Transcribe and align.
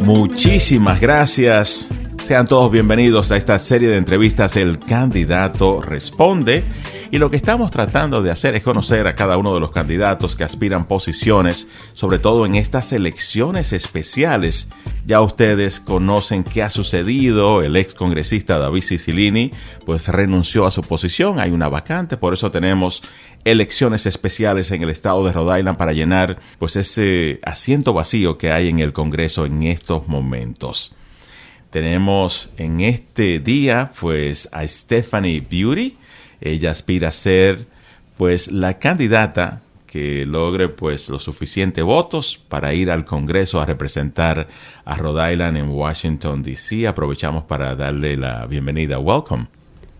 Muchísimas 0.00 1.00
gracias. 1.00 1.88
Sean 2.24 2.46
todos 2.46 2.70
bienvenidos 2.70 3.30
a 3.30 3.36
esta 3.36 3.58
serie 3.58 3.88
de 3.88 3.96
entrevistas 3.96 4.56
El 4.56 4.78
candidato 4.78 5.80
responde. 5.80 6.64
Y 7.10 7.16
lo 7.16 7.30
que 7.30 7.36
estamos 7.36 7.70
tratando 7.70 8.22
de 8.22 8.30
hacer 8.30 8.54
es 8.54 8.62
conocer 8.62 9.06
a 9.06 9.14
cada 9.14 9.38
uno 9.38 9.54
de 9.54 9.60
los 9.60 9.70
candidatos 9.70 10.36
que 10.36 10.44
aspiran 10.44 10.86
posiciones, 10.86 11.66
sobre 11.92 12.18
todo 12.18 12.44
en 12.44 12.54
estas 12.54 12.92
elecciones 12.92 13.72
especiales. 13.72 14.68
Ya 15.06 15.22
ustedes 15.22 15.80
conocen 15.80 16.44
qué 16.44 16.62
ha 16.62 16.68
sucedido. 16.68 17.62
El 17.62 17.76
ex 17.76 17.94
congresista 17.94 18.58
David 18.58 18.82
Cicilline 18.82 19.52
pues 19.86 20.08
renunció 20.08 20.66
a 20.66 20.70
su 20.70 20.82
posición. 20.82 21.40
Hay 21.40 21.50
una 21.50 21.70
vacante, 21.70 22.18
por 22.18 22.34
eso 22.34 22.50
tenemos 22.50 23.02
elecciones 23.44 24.04
especiales 24.04 24.70
en 24.70 24.82
el 24.82 24.90
estado 24.90 25.24
de 25.24 25.32
Rhode 25.32 25.60
Island 25.60 25.78
para 25.78 25.94
llenar 25.94 26.38
pues 26.58 26.76
ese 26.76 27.40
asiento 27.42 27.94
vacío 27.94 28.36
que 28.36 28.52
hay 28.52 28.68
en 28.68 28.80
el 28.80 28.92
Congreso 28.92 29.46
en 29.46 29.62
estos 29.62 30.08
momentos. 30.08 30.94
Tenemos 31.70 32.50
en 32.58 32.82
este 32.82 33.38
día 33.38 33.92
pues 33.98 34.48
a 34.52 34.68
Stephanie 34.68 35.40
Beauty. 35.40 35.96
Ella 36.40 36.70
aspira 36.70 37.08
a 37.08 37.12
ser 37.12 37.66
pues 38.16 38.50
la 38.50 38.78
candidata 38.78 39.62
que 39.86 40.26
logre 40.26 40.68
pues 40.68 41.08
los 41.08 41.24
suficientes 41.24 41.82
votos 41.82 42.38
para 42.48 42.74
ir 42.74 42.90
al 42.90 43.04
Congreso 43.04 43.60
a 43.60 43.66
representar 43.66 44.48
a 44.84 44.96
Rhode 44.96 45.32
Island 45.32 45.56
en 45.56 45.70
Washington 45.70 46.42
DC. 46.42 46.86
Aprovechamos 46.86 47.44
para 47.44 47.74
darle 47.74 48.16
la 48.16 48.46
bienvenida. 48.46 48.98
Welcome. 48.98 49.46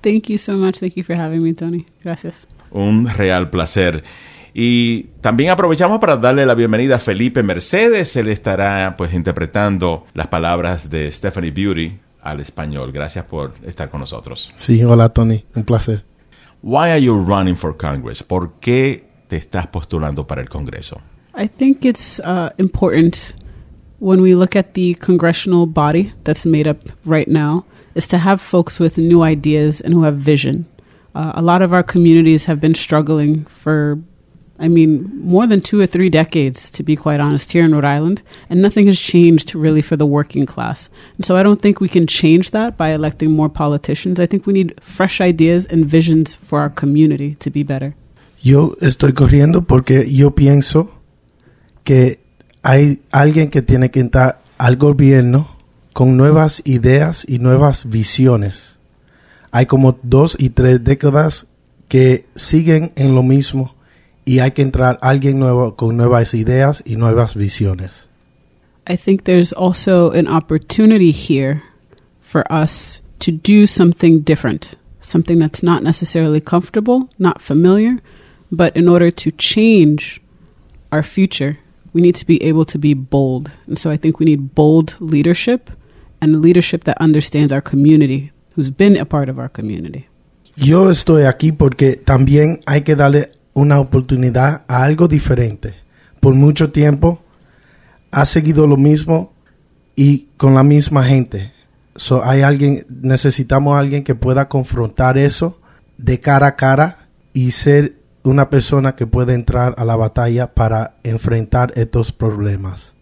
Thank 0.02 0.28
you 0.28 0.38
so 0.38 0.52
much. 0.52 0.78
Thank 0.78 0.94
you 0.94 1.02
for 1.02 1.18
having 1.18 1.42
me, 1.42 1.54
Tony. 1.54 1.86
Gracias. 2.04 2.46
Un 2.70 3.08
real 3.08 3.50
placer. 3.50 4.04
Y 4.54 5.04
también 5.20 5.50
aprovechamos 5.50 5.98
para 5.98 6.16
darle 6.16 6.44
la 6.44 6.54
bienvenida 6.54 6.96
a 6.96 6.98
Felipe 6.98 7.42
Mercedes. 7.42 8.14
Él 8.16 8.28
estará 8.28 8.94
pues 8.96 9.14
interpretando 9.14 10.06
las 10.14 10.26
palabras 10.28 10.90
de 10.90 11.10
Stephanie 11.10 11.50
Beauty 11.50 11.98
al 12.20 12.40
español. 12.40 12.92
Gracias 12.92 13.24
por 13.24 13.54
estar 13.64 13.88
con 13.88 14.00
nosotros. 14.00 14.50
Sí, 14.54 14.82
hola 14.84 15.08
Tony, 15.08 15.44
un 15.54 15.64
placer. 15.64 16.04
Why 16.62 16.90
are 16.90 16.98
you 16.98 17.14
running 17.14 17.54
for 17.54 17.72
Congress? 17.72 18.22
¿Por 18.22 18.52
qué 18.60 19.04
te 19.28 19.36
estás 19.36 19.68
postulando 19.68 20.26
para 20.26 20.40
el 20.40 20.48
Congreso? 20.48 21.00
I 21.34 21.46
think 21.46 21.84
it's 21.84 22.18
uh, 22.20 22.50
important 22.58 23.36
when 24.00 24.20
we 24.22 24.34
look 24.34 24.56
at 24.56 24.74
the 24.74 24.94
congressional 24.94 25.66
body 25.66 26.12
that's 26.24 26.44
made 26.44 26.66
up 26.66 26.78
right 27.04 27.28
now 27.28 27.64
is 27.94 28.08
to 28.08 28.18
have 28.18 28.40
folks 28.40 28.80
with 28.80 28.98
new 28.98 29.22
ideas 29.22 29.80
and 29.80 29.94
who 29.94 30.02
have 30.02 30.16
vision. 30.16 30.66
Uh, 31.14 31.32
a 31.34 31.42
lot 31.42 31.62
of 31.62 31.72
our 31.72 31.82
communities 31.82 32.46
have 32.46 32.60
been 32.60 32.74
struggling 32.74 33.44
for 33.46 33.98
I 34.60 34.66
mean, 34.66 35.08
more 35.22 35.46
than 35.46 35.60
two 35.60 35.80
or 35.80 35.86
three 35.86 36.10
decades, 36.10 36.70
to 36.72 36.82
be 36.82 36.96
quite 36.96 37.20
honest, 37.20 37.52
here 37.52 37.64
in 37.64 37.72
Rhode 37.72 37.84
Island, 37.84 38.22
and 38.50 38.60
nothing 38.60 38.86
has 38.86 38.98
changed 38.98 39.54
really 39.54 39.82
for 39.82 39.96
the 39.96 40.06
working 40.06 40.46
class. 40.46 40.90
And 41.16 41.24
so 41.24 41.36
I 41.36 41.44
don't 41.44 41.62
think 41.62 41.80
we 41.80 41.88
can 41.88 42.08
change 42.08 42.50
that 42.50 42.76
by 42.76 42.88
electing 42.88 43.30
more 43.30 43.48
politicians. 43.48 44.18
I 44.18 44.26
think 44.26 44.46
we 44.46 44.52
need 44.52 44.74
fresh 44.80 45.20
ideas 45.20 45.64
and 45.66 45.86
visions 45.86 46.34
for 46.34 46.58
our 46.58 46.70
community 46.70 47.36
to 47.36 47.50
be 47.50 47.62
better. 47.62 47.94
Yo 48.40 48.76
estoy 48.80 49.12
corriendo 49.12 49.62
porque 49.62 50.06
yo 50.10 50.32
pienso 50.32 50.90
que 51.84 52.18
hay 52.62 53.00
alguien 53.12 53.50
que 53.50 53.62
tiene 53.62 53.90
que 53.90 54.00
entrar 54.00 54.42
al 54.58 54.76
gobierno 54.76 55.56
con 55.92 56.16
nuevas 56.16 56.62
ideas 56.64 57.24
y 57.28 57.38
nuevas 57.38 57.88
visiones. 57.88 58.78
Hay 59.52 59.66
como 59.66 59.98
dos 60.02 60.36
y 60.38 60.50
tres 60.50 60.82
décadas 60.82 61.46
que 61.88 62.26
siguen 62.34 62.92
en 62.96 63.14
lo 63.14 63.22
mismo 63.22 63.74
y 64.28 64.40
hay 64.40 64.50
que 64.50 64.60
entrar 64.60 64.98
alguien 65.00 65.38
nuevo 65.38 65.74
con 65.74 65.96
nuevas 65.96 66.34
ideas 66.34 66.82
y 66.84 66.96
nuevas 66.96 67.34
visiones. 67.34 68.10
I 68.86 68.94
think 68.94 69.24
there's 69.24 69.54
also 69.54 70.10
an 70.10 70.28
opportunity 70.28 71.12
here 71.12 71.62
for 72.20 72.44
us 72.52 73.00
to 73.20 73.32
do 73.32 73.66
something 73.66 74.20
different, 74.20 74.76
something 75.00 75.38
that's 75.38 75.62
not 75.62 75.82
necessarily 75.82 76.42
comfortable, 76.42 77.08
not 77.18 77.40
familiar, 77.40 78.02
but 78.52 78.76
in 78.76 78.86
order 78.86 79.10
to 79.10 79.30
change 79.30 80.20
our 80.92 81.02
future, 81.02 81.56
we 81.94 82.02
need 82.02 82.14
to 82.16 82.26
be 82.26 82.42
able 82.42 82.66
to 82.66 82.78
be 82.78 82.92
bold. 82.92 83.50
And 83.66 83.78
so 83.78 83.90
I 83.90 83.96
think 83.96 84.18
we 84.18 84.26
need 84.26 84.54
bold 84.54 84.96
leadership 85.00 85.70
and 86.20 86.42
leadership 86.42 86.84
that 86.84 86.98
understands 87.00 87.50
our 87.50 87.62
community, 87.62 88.30
who's 88.56 88.70
been 88.70 88.98
a 88.98 89.06
part 89.06 89.30
of 89.30 89.38
our 89.38 89.48
community. 89.48 90.06
Yo 90.56 90.90
estoy 90.90 91.24
aquí 91.24 91.52
porque 91.52 91.96
también 91.96 92.60
hay 92.66 92.82
que 92.82 92.96
darle 92.96 93.30
una 93.58 93.80
oportunidad 93.80 94.64
a 94.68 94.84
algo 94.84 95.08
diferente. 95.08 95.74
Por 96.20 96.34
mucho 96.34 96.70
tiempo 96.70 97.20
ha 98.12 98.24
seguido 98.24 98.66
lo 98.66 98.76
mismo 98.76 99.32
y 99.96 100.28
con 100.36 100.54
la 100.54 100.62
misma 100.62 101.02
gente. 101.02 101.52
So, 101.96 102.24
hay 102.24 102.42
alguien, 102.42 102.86
necesitamos 102.88 103.76
alguien 103.76 104.04
que 104.04 104.14
pueda 104.14 104.48
confrontar 104.48 105.18
eso 105.18 105.58
de 105.96 106.20
cara 106.20 106.46
a 106.46 106.56
cara 106.56 106.98
y 107.32 107.50
ser 107.50 107.96
una 108.22 108.48
persona 108.48 108.94
que 108.94 109.08
pueda 109.08 109.34
entrar 109.34 109.74
a 109.76 109.84
la 109.84 109.96
batalla 109.96 110.54
para 110.54 110.94
enfrentar 111.02 111.72
estos 111.74 112.12
problemas. 112.12 112.94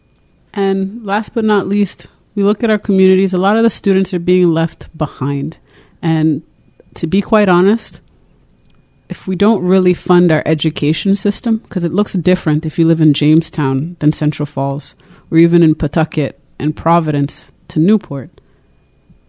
And 0.52 1.04
last 1.04 1.34
but 1.34 1.44
not 1.44 1.66
least, 1.66 2.06
we 2.34 2.42
look 2.42 2.64
at 2.64 2.70
our 2.70 2.80
communities, 2.80 3.34
a 3.34 3.38
lot 3.38 3.56
of 3.56 3.62
the 3.62 3.70
students 3.70 4.14
are 4.14 4.24
being 4.24 4.54
left 4.54 4.88
behind. 4.96 5.58
And 6.00 6.42
to 6.94 7.06
be 7.06 7.20
quite 7.20 7.50
honest, 7.50 8.00
if 9.08 9.26
we 9.26 9.36
don't 9.36 9.62
really 9.62 9.94
fund 9.94 10.32
our 10.32 10.42
education 10.46 11.14
system, 11.14 11.58
because 11.58 11.84
it 11.84 11.92
looks 11.92 12.14
different 12.14 12.66
if 12.66 12.78
you 12.78 12.84
live 12.84 13.00
in 13.00 13.14
Jamestown 13.14 13.96
than 14.00 14.12
Central 14.12 14.46
Falls, 14.46 14.94
or 15.30 15.38
even 15.38 15.62
in 15.62 15.74
Pawtucket 15.74 16.38
and 16.58 16.76
Providence 16.76 17.52
to 17.68 17.78
Newport, 17.78 18.30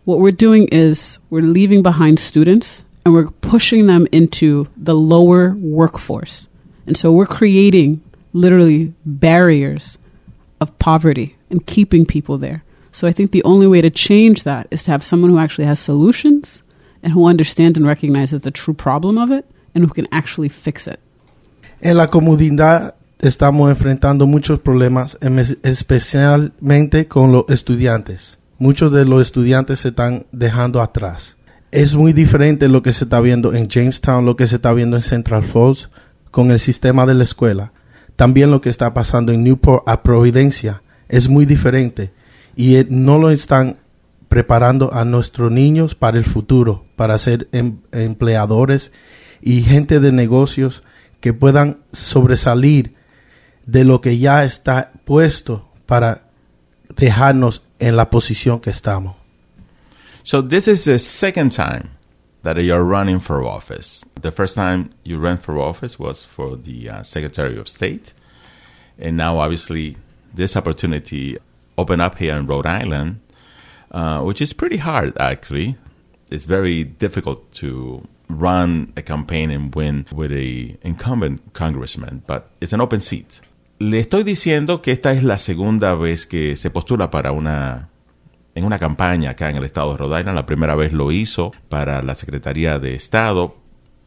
what 0.05 0.19
we're 0.19 0.31
doing 0.31 0.67
is 0.69 1.19
we're 1.29 1.41
leaving 1.41 1.83
behind 1.83 2.19
students 2.19 2.85
and 3.05 3.13
we're 3.13 3.27
pushing 3.27 3.88
them 3.88 4.07
into 4.11 4.67
the 4.77 4.95
lower 4.95 5.53
workforce. 5.55 6.47
And 6.85 6.95
so 6.95 7.11
we're 7.11 7.25
creating 7.25 8.01
literally 8.33 8.94
barriers 9.05 9.97
of 10.61 10.77
poverty 10.79 11.35
and 11.49 11.65
keeping 11.65 12.05
people 12.05 12.38
there. 12.38 12.63
So 12.91 13.07
I 13.07 13.11
think 13.11 13.31
the 13.31 13.44
only 13.44 13.67
way 13.67 13.81
to 13.81 13.89
change 13.89 14.44
that 14.44 14.67
is 14.71 14.83
to 14.85 14.91
have 14.91 15.03
someone 15.03 15.29
who 15.29 15.39
actually 15.39 15.65
has 15.65 15.79
solutions 15.79 16.63
and 17.03 17.13
who 17.13 17.27
understands 17.27 17.77
and 17.77 17.85
recognizes 17.85 18.41
the 18.41 18.51
true 18.51 18.73
problem 18.73 19.17
of 19.17 19.29
it 19.29 19.45
and 19.77 19.85
who 19.85 19.93
can 19.93 20.07
actually 20.11 20.49
fix 20.49 20.88
it. 20.88 20.99
En 21.79 21.95
la 21.97 22.07
comunidad 22.07 22.95
estamos 23.19 23.69
enfrentando 23.69 24.25
muchos 24.27 24.59
problemas, 24.59 25.17
em- 25.21 25.39
especialmente 25.63 27.07
con 27.07 27.31
los 27.31 27.45
estudiantes. 27.49 28.39
Muchos 28.59 28.91
de 28.91 29.05
los 29.05 29.21
estudiantes 29.21 29.79
se 29.79 29.89
están 29.89 30.25
dejando 30.31 30.81
atrás. 30.81 31.38
Es 31.71 31.95
muy 31.95 32.13
diferente 32.13 32.67
lo 32.69 32.81
que 32.81 32.93
se 32.93 33.03
está 33.03 33.19
viendo 33.21 33.53
en 33.53 33.67
Jamestown, 33.67 34.25
lo 34.25 34.35
que 34.35 34.47
se 34.47 34.55
está 34.55 34.73
viendo 34.73 34.95
en 34.95 35.03
Central 35.03 35.43
Falls 35.43 35.89
con 36.31 36.49
el 36.51 36.59
sistema 36.59 37.05
de 37.05 37.13
la 37.13 37.23
escuela. 37.23 37.71
También 38.15 38.49
lo 38.49 38.61
que 38.61 38.69
está 38.69 38.94
pasando 38.94 39.31
en 39.31 39.44
Newport 39.44 39.83
a 39.88 40.01
Providencia 40.01 40.81
es 41.07 41.29
muy 41.29 41.45
diferente 41.45 42.11
y 42.55 42.75
eh, 42.77 42.88
no 42.89 43.19
lo 43.19 43.29
están 43.29 43.77
preparando 44.29 44.91
a 44.94 45.05
nuestros 45.05 45.51
niños 45.51 45.94
para 45.94 46.17
el 46.17 46.25
futuro, 46.25 46.83
para 46.95 47.17
ser 47.17 47.47
em- 47.51 47.77
empleadores 47.91 48.91
y 49.42 49.62
gente 49.62 50.00
de 50.00 50.12
negocios 50.12 50.84
que 51.20 51.34
puedan 51.34 51.80
sobresalir 51.92 52.94
de 53.66 53.84
lo 53.84 54.02
que 54.02 54.18
ya 54.18 54.44
está 54.44 54.92
puesto 55.06 55.70
para 55.86 56.24
dejarnos 56.96 57.64
en 57.80 57.96
la 57.96 58.09
posición 58.09 58.59
que 58.59 58.70
estamos. 58.70 59.16
So 60.24 60.42
this 60.42 60.68
is 60.68 60.84
the 60.84 61.00
second 61.00 61.52
time 61.52 61.92
that 62.44 62.58
you're 62.58 62.84
running 62.84 63.20
for 63.20 63.44
office. 63.44 64.03
The 64.22 64.31
first 64.31 64.56
time 64.56 64.92
you 65.03 65.20
ran 65.20 65.38
for 65.38 65.58
office 65.58 65.98
was 65.98 66.24
for 66.24 66.58
the 66.58 66.90
uh, 66.90 67.04
Secretary 67.04 67.58
of 67.58 67.69
State, 67.69 68.14
and 69.00 69.16
now 69.16 69.40
obviously 69.40 69.98
this 70.34 70.56
opportunity 70.56 71.38
opened 71.78 72.01
up 72.01 72.18
here 72.18 72.36
in 72.36 72.48
Rhode 72.48 72.66
Island, 72.66 73.19
uh, 73.92 74.22
which 74.22 74.42
is 74.42 74.54
pretty 74.54 74.78
hard 74.78 75.18
actually. 75.18 75.78
It's 76.30 76.45
very 76.45 76.83
difficult 76.83 77.50
to 77.54 78.06
run 78.29 78.94
a 78.95 79.01
campaign 79.01 79.51
and 79.51 79.74
win 79.75 80.06
with 80.12 80.31
a 80.31 80.77
incumbent 80.83 81.41
congressman, 81.53 82.24
but 82.27 82.51
it's 82.62 82.74
an 82.74 82.81
open 82.81 83.01
seat. 83.01 83.41
Le 83.79 84.00
estoy 84.00 84.24
diciendo 84.24 84.81
que 84.81 84.91
esta 84.91 85.13
es 85.13 85.24
la 85.24 85.38
segunda 85.38 85.94
vez 85.95 86.25
que 86.25 86.56
se 86.56 86.69
postula 86.69 87.12
para 87.12 87.31
una 87.31 87.89
en 88.56 88.65
una 88.65 88.79
campaña 88.79 89.31
acá 89.31 89.51
en 89.51 89.57
el 89.57 89.63
estado 89.63 89.91
de 89.91 89.97
Rhode 89.97 90.19
Island. 90.19 90.35
La 90.35 90.47
primera 90.47 90.75
vez 90.75 90.91
lo 90.91 91.12
hizo 91.12 91.51
para 91.69 92.01
la 92.01 92.15
Secretaría 92.15 92.79
de 92.79 92.95
Estado, 92.95 93.56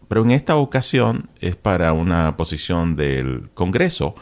pero 0.08 0.24
en 0.24 0.32
esta 0.32 0.56
ocasión 0.56 1.30
es 1.40 1.54
para 1.54 1.92
una 1.92 2.36
posición 2.36 2.96
del 2.96 3.50
Congreso, 3.54 4.16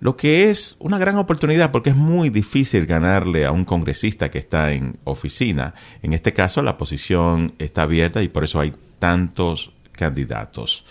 lo 0.00 0.16
que 0.16 0.48
es 0.48 0.76
una 0.78 0.96
gran 0.96 1.16
oportunidad 1.16 1.70
porque 1.70 1.90
es 1.90 1.96
muy 1.96 2.30
difícil 2.30 2.86
ganarle 2.86 3.44
a 3.44 3.52
un 3.52 3.66
congresista 3.66 4.30
que 4.30 4.38
está 4.38 4.72
en 4.72 4.98
oficina. 5.04 5.74
En 6.02 6.14
este 6.14 6.32
caso 6.32 6.62
la 6.62 6.78
posición 6.78 7.54
está 7.58 7.82
abierta 7.82 8.22
y 8.22 8.28
por 8.28 8.44
eso 8.44 8.60
hay 8.60 8.72
tantos 8.98 9.70
candidatos. 9.92 10.84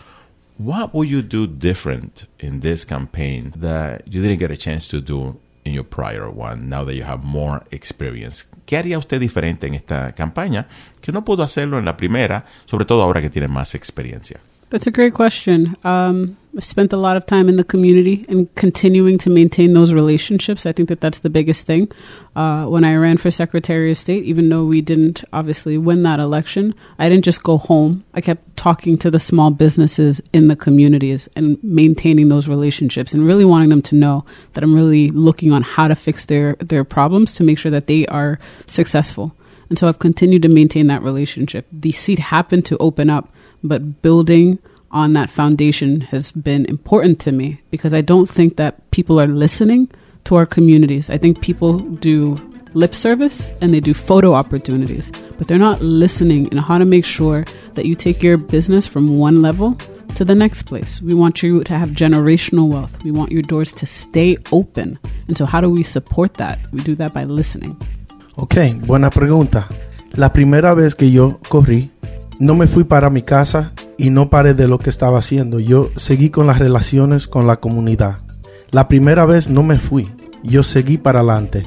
What 0.58 0.94
would 0.94 1.10
you 1.10 1.22
do 1.22 1.46
different 1.46 2.28
in 2.40 2.62
this 2.62 2.84
campaign 2.84 3.54
that 3.58 4.08
you 4.08 4.22
didn't 4.22 4.40
get 4.40 4.52
a 4.52 4.58
chance 4.58 4.88
to 4.90 5.02
do 5.02 5.40
in 5.68 5.74
your 5.74 5.84
prior 5.84 6.30
one 6.30 6.70
now 6.70 6.84
that 6.84 6.96
you 6.96 7.04
have 7.04 7.24
more 7.24 7.64
experience. 7.72 8.46
¿Qué 8.66 8.78
haría 8.78 8.98
usted 8.98 9.20
diferente 9.20 9.68
en 9.68 9.76
esta 9.76 10.14
campaña 10.14 10.68
que 11.02 11.12
no 11.12 11.24
pudo 11.24 11.44
hacerlo 11.44 11.78
en 11.78 11.86
la 11.86 11.98
primera, 11.98 12.46
sobre 12.66 12.86
todo 12.86 13.04
ahora 13.04 13.22
que 13.22 13.30
tiene 13.30 13.48
más 13.48 13.76
experiencia? 13.76 14.40
That's 14.70 14.86
a 14.86 14.92
great 14.92 15.14
question. 15.14 15.78
Um, 15.86 16.36
I've 16.58 16.64
spent 16.64 16.92
a 16.92 16.98
lot 16.98 17.16
of 17.16 17.26
time 17.26 17.48
in 17.48 17.56
the 17.56 17.64
community 17.64 18.26
and 18.28 18.54
continuing 18.56 19.18
to 19.20 19.30
maintain 19.30 19.72
those 19.72 19.94
relationships. 19.94 20.66
I 20.66 20.74
think 20.74 20.90
that 20.90 21.00
that's 21.00 21.20
the 21.20 21.30
biggest 21.30 21.66
thing. 21.66 21.90
Uh, 22.36 22.66
when 22.66 22.84
I 22.84 22.96
ran 22.96 23.18
for 23.18 23.32
Secretary 23.32 23.92
of 23.92 23.98
State, 23.98 24.26
even 24.26 24.50
though 24.50 24.66
we 24.66 24.82
didn't 24.82 25.24
obviously 25.32 25.78
win 25.78 26.04
that 26.04 26.20
election, 26.20 26.74
I 27.00 27.08
didn't 27.08 27.24
just 27.24 27.44
go 27.44 27.58
home. 27.58 28.04
I 28.14 28.20
kept 28.20 28.58
talking 28.58 28.98
to 28.98 29.12
the 29.12 29.20
small 29.20 29.52
businesses 29.52 30.20
in 30.34 30.48
the 30.48 30.56
communities 30.56 31.30
and 31.36 31.64
maintaining 31.64 32.28
those 32.28 32.50
relationships 32.50 33.14
and 33.14 33.26
really 33.26 33.46
wanting 33.46 33.70
them 33.70 33.84
to 33.84 33.96
know 33.96 34.26
that 34.54 34.64
I'm 34.64 34.76
really 34.76 35.12
looking 35.12 35.54
on 35.54 35.62
how 35.62 35.88
to 35.88 35.96
fix 35.96 36.26
their, 36.26 36.56
their 36.56 36.84
problems 36.84 37.34
to 37.36 37.44
make 37.44 37.60
sure 37.60 37.72
that 37.72 37.88
they 37.88 38.06
are 38.08 38.40
successful. 38.66 39.34
And 39.70 39.78
so 39.78 39.88
I've 39.88 40.00
continued 40.00 40.42
to 40.42 40.50
maintain 40.50 40.88
that 40.88 41.04
relationship. 41.04 41.68
The 41.72 41.92
seat 41.92 42.20
happened 42.20 42.66
to 42.66 42.78
open 42.80 43.10
up 43.10 43.32
but 43.68 44.02
building 44.02 44.60
on 44.92 45.14
that 45.14 45.30
foundation 45.30 46.02
has 46.02 46.32
been 46.32 46.66
important 46.66 47.20
to 47.20 47.32
me 47.32 47.62
because 47.72 47.94
I 47.94 48.02
don't 48.02 48.30
think 48.30 48.58
that 48.58 48.90
people 48.92 49.20
are 49.20 49.28
listening 49.28 49.90
to 50.26 50.36
our 50.36 50.46
communities. 50.46 51.10
I 51.10 51.18
think 51.18 51.42
people 51.42 51.80
do 51.80 52.36
lip 52.74 52.94
service 52.94 53.52
and 53.62 53.74
they 53.74 53.80
do 53.80 53.94
photo 53.94 54.34
opportunities, 54.34 55.12
but 55.38 55.48
they're 55.48 55.58
not 55.58 55.82
listening 55.82 56.48
in 56.52 56.58
how 56.58 56.78
to 56.78 56.86
make 56.86 57.06
sure 57.06 57.46
that 57.74 57.86
you 57.86 57.96
take 57.96 58.22
your 58.22 58.38
business 58.38 58.88
from 58.88 59.18
one 59.18 59.42
level 59.42 59.76
to 60.16 60.26
the 60.26 60.36
next 60.36 60.64
place. 60.64 61.02
We 61.02 61.14
want 61.14 61.44
you 61.44 61.64
to 61.64 61.78
have 61.78 61.90
generational 61.90 62.70
wealth. 62.70 63.04
We 63.04 63.12
want 63.12 63.32
your 63.32 63.42
doors 63.44 63.74
to 63.74 63.86
stay 63.86 64.38
open. 64.52 64.98
And 65.28 65.38
so, 65.38 65.46
how 65.46 65.62
do 65.62 65.70
we 65.70 65.84
support 65.84 66.36
that? 66.36 66.60
We 66.72 66.80
do 66.80 66.96
that 66.96 67.14
by 67.14 67.26
listening. 67.26 67.78
Ok, 68.36 68.74
buena 68.86 69.10
pregunta. 69.10 69.68
La 70.16 70.30
primera 70.34 70.74
vez 70.74 70.96
que 70.96 71.12
yo 71.12 71.40
corrí, 71.50 71.90
no 72.40 72.56
me 72.56 72.68
fui 72.68 72.84
para 72.84 73.10
mi 73.10 73.22
casa 73.22 73.72
y 73.98 74.10
no 74.10 74.30
paré 74.30 74.54
de 74.54 74.68
lo 74.68 74.78
que 74.78 74.90
estaba 74.90 75.20
haciendo. 75.20 75.60
Yo 75.60 75.90
seguí 75.96 76.30
con 76.30 76.48
las 76.48 76.60
relaciones 76.60 77.28
con 77.28 77.48
la 77.48 77.58
comunidad. 77.58 78.18
La 78.72 78.88
primera 78.88 79.26
vez 79.26 79.50
no 79.50 79.64
me 79.64 79.78
fui, 79.78 80.12
yo 80.44 80.64
seguí 80.64 80.98
para 80.98 81.20
adelante. 81.20 81.66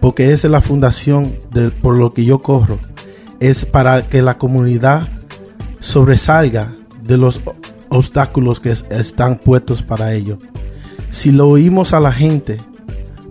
Porque 0.00 0.32
esa 0.32 0.46
es 0.48 0.50
la 0.50 0.60
fundación 0.60 1.34
de, 1.50 1.70
por 1.70 1.96
lo 1.98 2.12
que 2.12 2.24
yo 2.24 2.38
corro. 2.38 2.78
Es 3.40 3.64
para 3.64 4.08
que 4.08 4.22
la 4.22 4.38
comunidad 4.38 5.08
sobresalga 5.80 6.72
de 7.02 7.16
los 7.16 7.40
obstáculos 7.88 8.60
que 8.60 8.70
están 8.70 9.36
puestos 9.36 9.82
para 9.82 10.14
ello. 10.14 10.38
Si 11.10 11.30
lo 11.30 11.48
oímos 11.48 11.92
a 11.92 12.00
la 12.00 12.12
gente, 12.12 12.58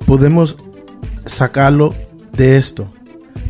podemos 0.05 0.57
sacarlo 1.25 1.95
de 2.33 2.57
esto 2.57 2.87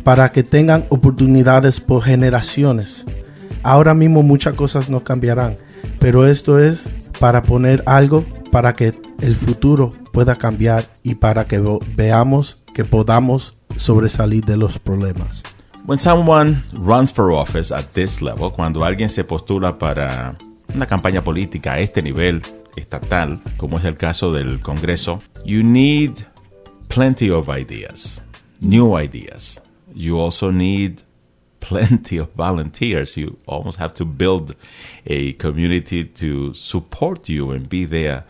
para 0.04 0.32
que 0.32 0.42
tengan 0.42 0.84
oportunidades 0.88 1.80
por 1.80 2.02
generaciones. 2.02 3.04
Ahora 3.62 3.94
mismo 3.94 4.22
muchas 4.22 4.54
cosas 4.54 4.88
no 4.88 5.04
cambiarán, 5.04 5.56
pero 5.98 6.26
esto 6.26 6.58
es 6.58 6.88
para 7.20 7.42
poner 7.42 7.82
algo 7.86 8.24
para 8.50 8.72
que 8.72 8.94
el 9.20 9.36
futuro 9.36 9.92
pueda 10.12 10.36
cambiar 10.36 10.84
y 11.02 11.14
para 11.14 11.46
que 11.46 11.62
veamos 11.94 12.64
que 12.74 12.84
podamos 12.84 13.54
sobresalir 13.76 14.44
de 14.44 14.56
los 14.56 14.78
problemas. 14.78 15.42
When 15.86 15.98
someone 15.98 16.62
runs 16.74 17.12
for 17.12 17.32
office 17.32 17.74
at 17.74 17.86
this 17.92 18.20
level, 18.22 18.50
cuando 18.52 18.84
alguien 18.84 19.10
se 19.10 19.24
postula 19.24 19.78
para 19.78 20.36
una 20.74 20.86
campaña 20.86 21.24
política 21.24 21.72
a 21.72 21.80
este 21.80 22.02
nivel 22.02 22.42
estatal, 22.76 23.42
como 23.56 23.78
es 23.78 23.84
el 23.84 23.96
caso 23.96 24.32
del 24.32 24.60
Congreso, 24.60 25.18
you 25.44 25.62
need 25.62 26.12
plenty 26.88 27.30
of 27.30 27.48
ideas, 27.48 28.22
new 28.60 28.96
ideas. 28.98 29.60
You 29.94 30.18
also 30.18 30.50
need 30.50 31.02
plenty 31.60 32.18
of 32.18 32.28
volunteers. 32.34 33.16
You 33.16 33.38
almost 33.46 33.78
have 33.78 33.94
to 33.94 34.04
build 34.04 34.54
a 35.06 35.32
community 35.34 36.04
to 36.04 36.52
support 36.54 37.28
you 37.28 37.52
and 37.52 37.68
be 37.68 37.84
there 37.84 38.24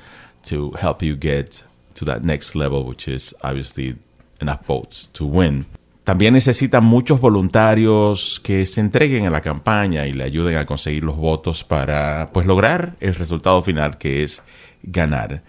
to 0.45 0.73
help 0.73 1.03
you 1.03 1.17
get 1.17 1.65
to 1.95 2.05
that 2.05 2.25
next 2.25 2.55
level, 2.55 2.85
which 2.85 3.09
is 3.09 3.35
obviously 3.43 3.97
enough 4.41 4.65
votes 4.67 5.09
to 5.15 5.25
win. 5.27 5.67
También 6.05 6.35
necesita 6.35 6.81
muchos 6.81 7.21
voluntarios 7.21 8.41
que 8.41 8.67
se 8.67 8.81
entreguen 8.81 9.27
a 9.27 9.31
la 9.31 9.41
campaña 9.41 10.07
y 10.09 10.13
le 10.13 10.25
ayuden 10.25 10.57
a 10.57 10.67
conseguir 10.67 11.05
los 11.05 11.17
votos 11.17 11.63
para 11.63 12.29
pues 12.33 12.45
lograr 12.45 12.97
el 12.99 13.15
resultado 13.15 13.63
final 13.63 13.99
que 13.99 14.25
es 14.25 14.43
ganar. 14.83 15.43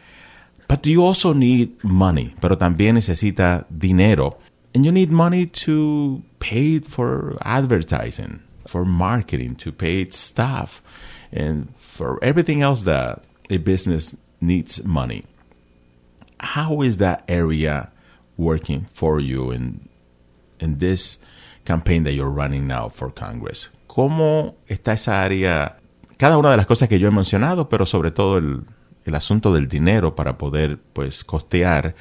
But 0.69 0.85
you 0.85 1.05
also 1.05 1.33
need 1.33 1.69
money, 1.81 2.35
pero 2.39 2.57
también 2.57 2.95
necesita 2.95 3.65
dinero 3.69 4.37
and 4.73 4.85
you 4.85 4.91
need 4.91 5.11
money 5.11 5.45
to 5.45 6.23
pay 6.39 6.79
for 6.79 7.37
advertising, 7.41 8.41
for 8.67 8.85
marketing, 8.85 9.55
to 9.55 9.71
pay 9.71 10.09
staff, 10.09 10.81
and 11.31 11.73
for 11.77 12.23
everything 12.23 12.61
else 12.61 12.83
that 12.83 13.23
a 13.49 13.57
business 13.57 14.15
needs 14.41 14.83
money. 14.83 15.25
How 16.39 16.81
is 16.81 16.97
that 16.97 17.23
area 17.27 17.91
working 18.37 18.87
for 18.93 19.19
you 19.19 19.51
in 19.51 19.87
in 20.59 20.79
this 20.79 21.17
campaign 21.65 22.03
that 22.03 22.13
you're 22.13 22.29
running 22.29 22.67
now 22.67 22.89
for 22.89 23.09
Congress? 23.11 23.69
¿Cómo 23.87 24.55
está 24.67 24.93
esa 24.93 25.21
área? 25.21 25.77
Cada 26.17 26.37
una 26.37 26.51
de 26.51 26.57
las 26.57 26.65
cosas 26.65 26.89
que 26.89 26.99
yo 26.99 27.07
he 27.07 27.11
mencionado, 27.11 27.69
pero 27.69 27.85
sobre 27.85 28.11
todo 28.11 28.37
el, 28.37 28.65
el 29.05 29.15
asunto 29.15 29.53
del 29.53 29.67
dinero 29.67 30.15
para 30.15 30.37
poder 30.37 30.79
pues 30.93 31.23
costear 31.23 31.95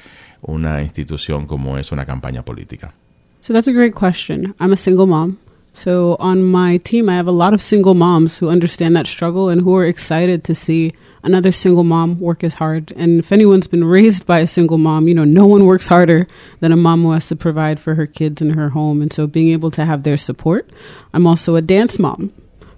una 0.47 0.81
institución 0.81 1.45
como 1.45 1.77
es 1.77 1.91
una 1.91 2.05
campaña 2.05 2.43
política? 2.43 2.93
So 3.41 3.53
that's 3.53 3.67
a 3.67 3.73
great 3.73 3.93
question. 3.93 4.53
I'm 4.59 4.71
a 4.71 4.77
single 4.77 5.05
mom. 5.05 5.37
So 5.73 6.15
on 6.19 6.43
my 6.43 6.77
team, 6.77 7.09
I 7.09 7.15
have 7.15 7.27
a 7.27 7.31
lot 7.31 7.53
of 7.53 7.61
single 7.61 7.95
moms 7.95 8.37
who 8.37 8.47
understand 8.47 8.95
that 8.95 9.07
struggle 9.07 9.49
and 9.49 9.61
who 9.61 9.75
are 9.75 9.85
excited 9.85 10.43
to 10.45 10.55
see 10.55 10.93
another 11.23 11.51
single 11.51 11.83
mom 11.83 12.19
work 12.19 12.43
as 12.43 12.55
hard. 12.55 12.93
And 12.95 13.19
if 13.19 13.31
anyone's 13.31 13.67
been 13.67 13.83
raised 13.97 14.25
by 14.25 14.39
a 14.39 14.47
single 14.47 14.77
mom, 14.77 15.07
you 15.07 15.15
know, 15.15 15.23
no 15.23 15.47
one 15.47 15.65
works 15.65 15.87
harder 15.87 16.27
than 16.59 16.71
a 16.71 16.77
mom 16.77 17.03
who 17.03 17.11
has 17.11 17.27
to 17.29 17.35
provide 17.35 17.79
for 17.79 17.95
her 17.95 18.05
kids 18.05 18.41
in 18.41 18.51
her 18.51 18.69
home. 18.69 19.01
And 19.01 19.11
so 19.11 19.25
being 19.25 19.49
able 19.49 19.71
to 19.71 19.83
have 19.83 20.03
their 20.03 20.17
support. 20.17 20.69
I'm 21.13 21.25
also 21.25 21.55
a 21.55 21.61
dance 21.61 21.97
mom. 21.97 22.31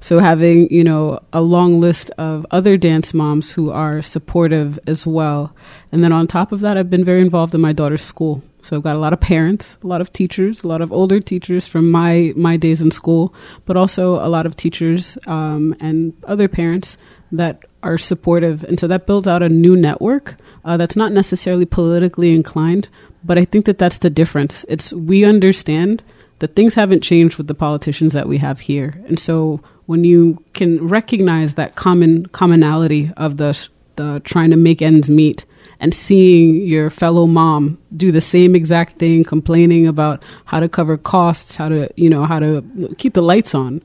So 0.06 0.20
having, 0.20 0.72
you 0.72 0.84
know, 0.84 1.20
a 1.34 1.42
long 1.42 1.80
list 1.80 2.12
of 2.20 2.46
other 2.52 2.78
dance 2.78 3.12
moms 3.12 3.50
who 3.54 3.72
are 3.72 4.04
supportive 4.04 4.78
as 4.86 5.08
well. 5.08 5.56
And 5.92 6.04
then 6.04 6.14
on 6.14 6.28
top 6.28 6.52
of 6.52 6.60
that, 6.60 6.78
I've 6.78 6.92
been 6.92 7.04
very 7.04 7.22
involved 7.22 7.56
in 7.56 7.62
my 7.62 7.74
daughter's 7.74 8.04
school. 8.04 8.44
So 8.62 8.76
I've 8.76 8.84
got 8.84 8.96
a 8.96 9.00
lot 9.00 9.14
of 9.14 9.20
parents, 9.20 9.80
a 9.84 9.88
lot 9.88 10.02
of 10.02 10.14
teachers, 10.14 10.64
a 10.64 10.68
lot 10.68 10.82
of 10.82 10.94
older 10.94 11.20
teachers 11.20 11.66
from 11.66 11.90
my 11.90 12.34
my 12.36 12.56
days 12.56 12.82
in 12.82 12.92
school, 12.92 13.34
but 13.66 13.78
also 13.78 14.24
a 14.24 14.30
lot 14.30 14.46
of 14.46 14.56
teachers 14.56 15.18
um, 15.26 15.76
and 15.80 16.14
other 16.26 16.48
parents 16.48 16.98
that 17.32 17.66
are 17.82 17.98
supportive, 17.98 18.64
and 18.64 18.80
so 18.80 18.86
that 18.88 19.08
builds 19.08 19.28
out 19.28 19.42
a 19.42 19.50
new 19.50 19.76
network 19.76 20.36
uh, 20.66 20.78
that's 20.78 20.96
not 20.96 21.14
necessarily 21.14 21.66
politically 21.66 22.32
inclined, 22.36 22.90
but 23.24 23.40
I 23.40 23.46
think 23.46 23.66
that 23.66 23.80
that's 23.80 23.98
the 23.98 24.12
difference. 24.12 24.66
It's 24.70 24.94
we 24.94 25.26
understand 25.26 26.04
that 26.46 26.56
things 26.56 26.76
haven't 26.76 27.02
changed 27.02 27.38
with 27.40 27.48
the 27.48 27.56
politicians 27.56 28.14
that 28.14 28.28
we 28.28 28.38
have 28.38 28.60
here, 28.60 29.02
and 29.08 29.18
so 29.18 29.60
when 29.88 30.04
you 30.04 30.44
can 30.54 30.88
recognize 30.88 31.56
that 31.56 31.74
common 31.74 32.28
commonality 32.28 33.12
of 33.18 33.38
the 33.38 33.68
the 33.96 34.22
trying 34.24 34.52
to 34.52 34.56
make 34.56 34.80
ends 34.80 35.10
meet 35.10 35.44
and 35.80 35.92
seeing 35.92 36.58
your 36.62 36.92
fellow 36.92 37.26
mom 37.26 37.80
do 37.98 38.12
the 38.12 38.22
same 38.22 38.56
exact 38.56 39.00
thing 39.00 39.24
complaining 39.24 39.88
about 39.88 40.22
how 40.46 40.60
to 40.60 40.70
cover 40.70 40.98
costs 40.98 41.58
how 41.58 41.68
to 41.68 41.90
you 41.96 42.12
know 42.12 42.26
how 42.26 42.38
to 42.38 42.64
keep 43.00 43.14
the 43.14 43.24
lights 43.24 43.56
on. 43.56 43.82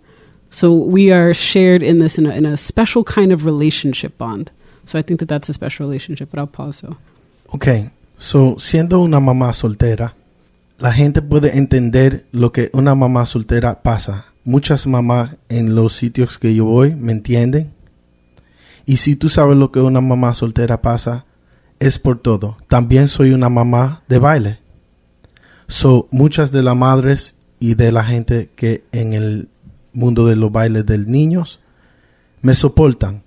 So 0.51 0.75
we 0.75 1.11
are 1.13 1.33
shared 1.33 1.83
in 1.83 1.99
this 2.01 2.19
in 2.19 2.27
a, 2.27 2.31
in 2.31 2.45
a 2.45 2.59
special 2.59 3.05
kind 3.05 3.33
of 3.33 3.47
relationship 3.47 4.19
bond. 4.19 4.51
So 4.85 4.99
i 4.99 5.03
think 5.03 5.19
that 5.21 5.31
that's 5.31 5.49
a 5.49 5.55
special 5.55 5.87
relationship 5.87 6.29
but 6.31 6.39
i'll 6.39 6.47
pause 6.47 6.77
so 6.77 6.99
okay. 7.55 7.89
So 8.19 8.57
siendo 8.59 9.01
una 9.01 9.19
mamá 9.19 9.55
soltera 9.55 10.13
la 10.81 10.93
gente 10.93 11.23
puede 11.23 11.57
entender 11.57 12.27
lo 12.33 12.53
que 12.53 12.71
una 12.73 12.95
mamá 12.95 13.27
soltera 13.27 13.83
pasa 13.83 14.31
muchas 14.45 14.87
mamás 14.87 15.37
en 15.49 15.75
los 15.75 15.93
sitios 15.93 16.39
que 16.39 16.55
yo 16.55 16.65
voy 16.65 16.95
me 16.95 17.13
entienden. 17.13 17.73
Y 18.87 18.97
si 18.97 19.17
tú 19.17 19.29
sabes 19.29 19.57
lo 19.57 19.71
que 19.71 19.81
una 19.81 20.01
mamá 20.01 20.35
soltera 20.35 20.83
pasa, 20.83 21.27
es 21.79 21.99
por 21.99 22.19
todo. 22.19 22.59
También 22.69 23.09
soy 23.09 23.33
una 23.33 23.49
mamá 23.49 24.03
de 24.09 24.19
baile. 24.19 24.59
So, 25.69 26.09
muchas 26.11 26.51
de 26.51 26.63
las 26.63 26.77
madres 26.77 27.37
y 27.61 27.75
de 27.75 27.93
la 27.93 28.03
gente 28.03 28.51
que 28.57 28.85
en 28.93 29.13
el 29.13 29.49
mundo 29.93 30.27
de 30.27 30.37
los 30.37 30.51
bailes 30.51 30.87
de 30.87 30.99
niños 30.99 31.61
me 32.41 32.55
soportan. 32.55 33.23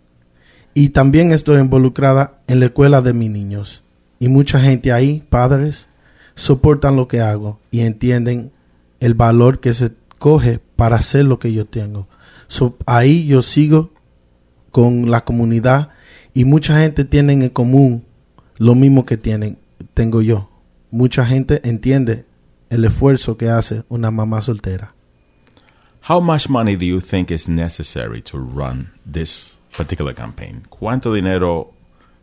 Y 0.74 0.90
también 0.90 1.32
estoy 1.32 1.62
involucrada 1.62 2.42
en 2.48 2.60
la 2.60 2.66
escuela 2.66 3.02
de 3.02 3.14
mis 3.14 3.30
niños. 3.30 3.84
Y 4.20 4.28
mucha 4.28 4.60
gente 4.60 4.92
ahí, 4.92 5.24
padres, 5.30 5.88
soportan 6.36 6.96
lo 6.96 7.08
que 7.08 7.22
hago 7.22 7.60
y 7.72 7.82
entienden 7.82 8.52
el 9.00 9.14
valor 9.14 9.60
que 9.60 9.74
se 9.74 9.92
coge 10.18 10.60
para 10.76 10.98
hacer 10.98 11.26
lo 11.26 11.40
que 11.40 11.52
yo 11.52 11.66
tengo. 11.66 12.08
ahí 12.86 13.26
yo 13.26 13.42
sigo 13.42 13.92
con 14.72 15.12
la 15.12 15.24
comunidad 15.24 15.90
y 16.34 16.46
mucha 16.46 16.80
gente 16.80 17.04
tiene 17.06 17.34
en 17.34 17.50
común 17.50 18.06
lo 18.58 18.76
mismo 18.76 19.06
que 19.06 19.18
tienen, 19.18 19.58
tengo 19.94 20.22
yo. 20.22 20.50
mucha 20.94 21.26
gente 21.26 21.60
entiende 21.68 22.26
el 22.70 22.86
esfuerzo 22.86 23.36
que 23.36 23.50
hace 23.50 23.84
una 23.90 24.12
mamá 24.12 24.42
soltera. 24.42 24.94
How 26.08 26.22
much 26.22 26.48
money 26.50 26.76
do 26.76 26.86
you 26.86 27.02
think 27.02 27.32
is 27.32 27.50
necessary 27.50 28.22
to 28.22 28.38
run 28.38 28.92
this 29.12 29.58
particular 29.76 30.14
campaign? 30.14 30.64
¿Cuánto 30.70 31.14
dinero 31.14 31.74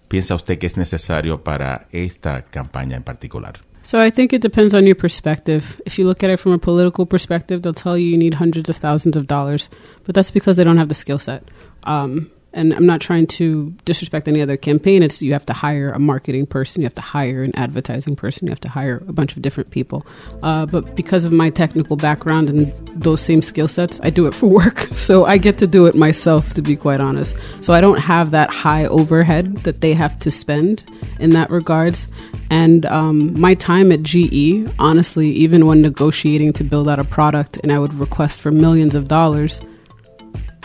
piensa 0.09 0.35
usted 0.35 0.59
que 0.59 0.67
es 0.67 0.77
necesario 0.77 1.43
para 1.43 1.89
esta 1.91 2.43
campaña 2.43 2.97
en 2.97 3.03
particular? 3.03 3.61
So 3.91 3.99
I 3.99 4.09
think 4.09 4.33
it 4.33 4.41
depends 4.41 4.73
on 4.73 4.87
your 4.87 4.95
perspective. 4.95 5.83
If 5.85 5.99
you 5.99 6.07
look 6.07 6.23
at 6.23 6.31
it 6.31 6.37
from 6.37 6.53
a 6.53 6.59
political 6.59 7.07
perspective, 7.07 7.63
they'll 7.63 7.75
tell 7.75 7.99
you 7.99 8.07
you 8.07 8.17
need 8.17 8.35
hundreds 8.35 8.71
of 8.71 8.77
thousands 8.77 9.17
of 9.17 9.27
dollars, 9.27 9.69
but 10.05 10.15
that's 10.15 10.31
because 10.31 10.55
they 10.55 10.63
don't 10.63 10.77
have 10.77 10.89
the 10.89 10.95
skill 10.95 11.19
set. 11.19 11.43
Um, 11.83 12.31
and 12.53 12.75
I'm 12.75 12.87
not 12.87 13.01
trying 13.01 13.27
to 13.29 13.71
disrespect 13.85 14.27
any 14.27 14.43
other 14.43 14.57
campaign. 14.57 15.03
It's 15.03 15.23
you 15.23 15.33
have 15.33 15.47
to 15.47 15.53
hire 15.53 15.91
a 15.91 15.99
marketing 15.99 16.47
person, 16.47 16.83
you 16.83 16.87
have 16.87 16.95
to 16.95 17.03
hire 17.03 17.43
an 17.43 17.55
advertising 17.57 18.17
person, 18.17 18.47
you 18.47 18.51
have 18.51 18.61
to 18.61 18.71
hire 18.71 19.03
a 19.09 19.13
bunch 19.13 19.37
of 19.37 19.43
different 19.43 19.71
people. 19.71 20.05
Uh, 20.43 20.67
but 20.67 20.97
because 20.97 21.25
of 21.25 21.33
my 21.33 21.51
technical 21.51 21.97
background 21.97 22.51
and 22.51 22.73
those 22.89 23.21
same 23.21 23.43
skill 23.43 23.69
sets, 23.69 24.01
I 24.03 24.11
do 24.11 24.27
it 24.27 24.35
for 24.35 24.49
work. 24.61 24.81
So 24.97 25.25
I 25.27 25.39
get 25.39 25.59
to 25.59 25.67
do 25.67 25.87
it 25.87 25.95
myself, 25.95 26.55
to 26.55 26.63
be 26.63 26.77
quite 26.77 27.01
honest. 27.01 27.37
So 27.61 27.73
I 27.73 27.81
don't 27.81 27.99
have 27.99 28.33
that 28.33 28.51
high 28.51 28.87
overhead 28.87 29.59
that 29.59 29.81
they 29.81 29.95
have 29.95 30.19
to 30.21 30.31
spend 30.31 30.85
in 31.21 31.31
that 31.31 31.51
regards. 31.51 32.09
And 32.51 32.85
um, 32.87 33.39
my 33.41 33.55
time 33.55 33.93
at 33.93 34.03
GE, 34.03 34.69
honestly, 34.81 35.31
even 35.31 35.67
when 35.67 35.81
negotiating 35.81 36.53
to 36.55 36.65
build 36.65 36.89
out 36.89 36.99
a 36.99 37.05
product 37.05 37.59
and 37.63 37.71
I 37.71 37.79
would 37.79 37.95
request 37.95 38.41
for 38.41 38.51
millions 38.51 38.97
of 38.97 39.07
dollars, 39.07 39.61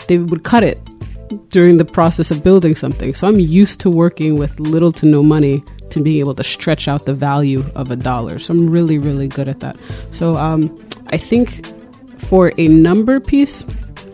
they 0.08 0.18
would 0.18 0.42
cut 0.42 0.64
it 0.64 0.80
during 1.48 1.76
the 1.76 1.84
process 1.84 2.30
of 2.30 2.42
building 2.42 2.74
something. 2.74 3.14
So 3.14 3.28
I'm 3.28 3.40
used 3.40 3.80
to 3.80 3.90
working 3.90 4.38
with 4.38 4.58
little 4.60 4.92
to 4.92 5.06
no 5.06 5.22
money 5.22 5.62
to 5.90 6.02
being 6.02 6.18
able 6.18 6.34
to 6.34 6.44
stretch 6.44 6.88
out 6.88 7.04
the 7.04 7.14
value 7.14 7.64
of 7.74 7.90
a 7.90 7.96
dollar. 7.96 8.38
So 8.38 8.54
I'm 8.54 8.68
really, 8.68 8.98
really 8.98 9.28
good 9.28 9.48
at 9.48 9.60
that. 9.60 9.76
So 10.10 10.36
um, 10.36 10.74
I 11.08 11.16
think 11.16 11.66
for 12.18 12.52
a 12.58 12.68
number 12.68 13.20
piece, 13.20 13.64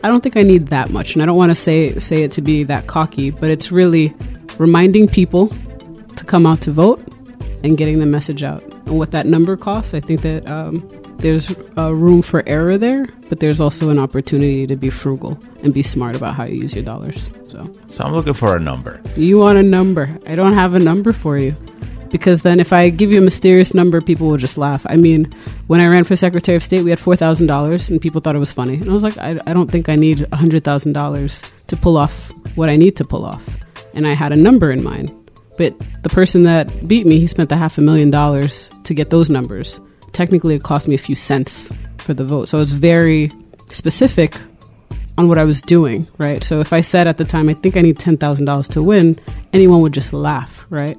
I 0.02 0.08
don't 0.08 0.20
think 0.20 0.36
I 0.36 0.42
need 0.42 0.68
that 0.68 0.90
much. 0.90 1.14
And 1.14 1.22
I 1.22 1.26
don't 1.26 1.36
want 1.36 1.50
to 1.50 1.54
say 1.54 1.98
say 1.98 2.22
it 2.22 2.32
to 2.32 2.42
be 2.42 2.64
that 2.64 2.86
cocky, 2.86 3.30
but 3.30 3.50
it's 3.50 3.70
really 3.72 4.14
reminding 4.58 5.08
people 5.08 5.48
to 6.16 6.24
come 6.24 6.46
out 6.46 6.60
to 6.62 6.72
vote 6.72 7.02
and 7.64 7.76
getting 7.76 7.98
the 7.98 8.06
message 8.06 8.42
out. 8.42 8.62
And 8.86 8.98
what 8.98 9.12
that 9.12 9.26
number 9.26 9.56
costs, 9.56 9.94
I 9.94 10.00
think 10.00 10.22
that 10.22 10.46
um, 10.48 10.86
there's 11.22 11.56
a 11.76 11.94
room 11.94 12.20
for 12.22 12.42
error 12.46 12.76
there, 12.76 13.06
but 13.28 13.40
there's 13.40 13.60
also 13.60 13.90
an 13.90 13.98
opportunity 13.98 14.66
to 14.66 14.76
be 14.76 14.90
frugal 14.90 15.38
and 15.62 15.72
be 15.72 15.82
smart 15.82 16.16
about 16.16 16.34
how 16.34 16.44
you 16.44 16.56
use 16.62 16.74
your 16.74 16.84
dollars. 16.84 17.30
So, 17.50 17.66
So 17.86 18.04
I'm 18.04 18.12
looking 18.12 18.34
for 18.34 18.56
a 18.56 18.60
number. 18.60 19.00
you 19.16 19.38
want 19.38 19.58
a 19.58 19.62
number. 19.62 20.16
I 20.26 20.34
don't 20.34 20.52
have 20.52 20.74
a 20.74 20.78
number 20.78 21.12
for 21.12 21.38
you. 21.38 21.54
Because 22.10 22.42
then, 22.42 22.60
if 22.60 22.74
I 22.74 22.90
give 22.90 23.10
you 23.10 23.16
a 23.18 23.22
mysterious 23.24 23.72
number, 23.72 24.02
people 24.02 24.26
will 24.28 24.36
just 24.36 24.58
laugh. 24.58 24.84
I 24.86 24.96
mean, 24.96 25.32
when 25.68 25.80
I 25.80 25.86
ran 25.86 26.04
for 26.04 26.14
Secretary 26.14 26.56
of 26.56 26.62
State, 26.62 26.82
we 26.84 26.90
had 26.90 26.98
$4,000 26.98 27.88
and 27.90 28.02
people 28.02 28.20
thought 28.20 28.36
it 28.36 28.38
was 28.38 28.52
funny. 28.52 28.74
And 28.74 28.90
I 28.90 28.92
was 28.92 29.02
like, 29.02 29.16
I, 29.16 29.38
I 29.46 29.54
don't 29.54 29.70
think 29.70 29.88
I 29.88 29.96
need 29.96 30.18
$100,000 30.18 31.66
to 31.68 31.76
pull 31.76 31.96
off 31.96 32.30
what 32.54 32.68
I 32.68 32.76
need 32.76 32.96
to 32.96 33.04
pull 33.04 33.24
off. 33.24 33.42
And 33.94 34.06
I 34.06 34.12
had 34.12 34.30
a 34.32 34.36
number 34.36 34.70
in 34.70 34.82
mind. 34.82 35.10
But 35.56 35.78
the 36.02 36.10
person 36.10 36.42
that 36.42 36.86
beat 36.86 37.06
me, 37.06 37.18
he 37.18 37.26
spent 37.26 37.48
the 37.48 37.56
half 37.56 37.78
a 37.78 37.80
million 37.80 38.10
dollars 38.10 38.70
to 38.84 38.92
get 38.94 39.08
those 39.10 39.30
numbers. 39.30 39.80
Technically, 40.12 40.54
it 40.54 40.62
cost 40.62 40.88
me 40.88 40.94
a 40.94 40.98
few 40.98 41.16
cents 41.16 41.72
for 41.98 42.14
the 42.14 42.24
vote. 42.24 42.48
So 42.48 42.58
it's 42.58 42.72
very 42.72 43.30
specific 43.68 44.36
on 45.18 45.28
what 45.28 45.38
I 45.38 45.44
was 45.44 45.60
doing, 45.62 46.08
right? 46.18 46.42
So 46.42 46.60
if 46.60 46.72
I 46.72 46.80
said 46.80 47.06
at 47.06 47.18
the 47.18 47.24
time, 47.24 47.48
I 47.48 47.54
think 47.54 47.76
I 47.76 47.80
need 47.80 47.98
$10,000 47.98 48.72
to 48.72 48.82
win, 48.82 49.18
anyone 49.52 49.80
would 49.82 49.92
just 49.92 50.12
laugh, 50.12 50.64
right? 50.70 50.98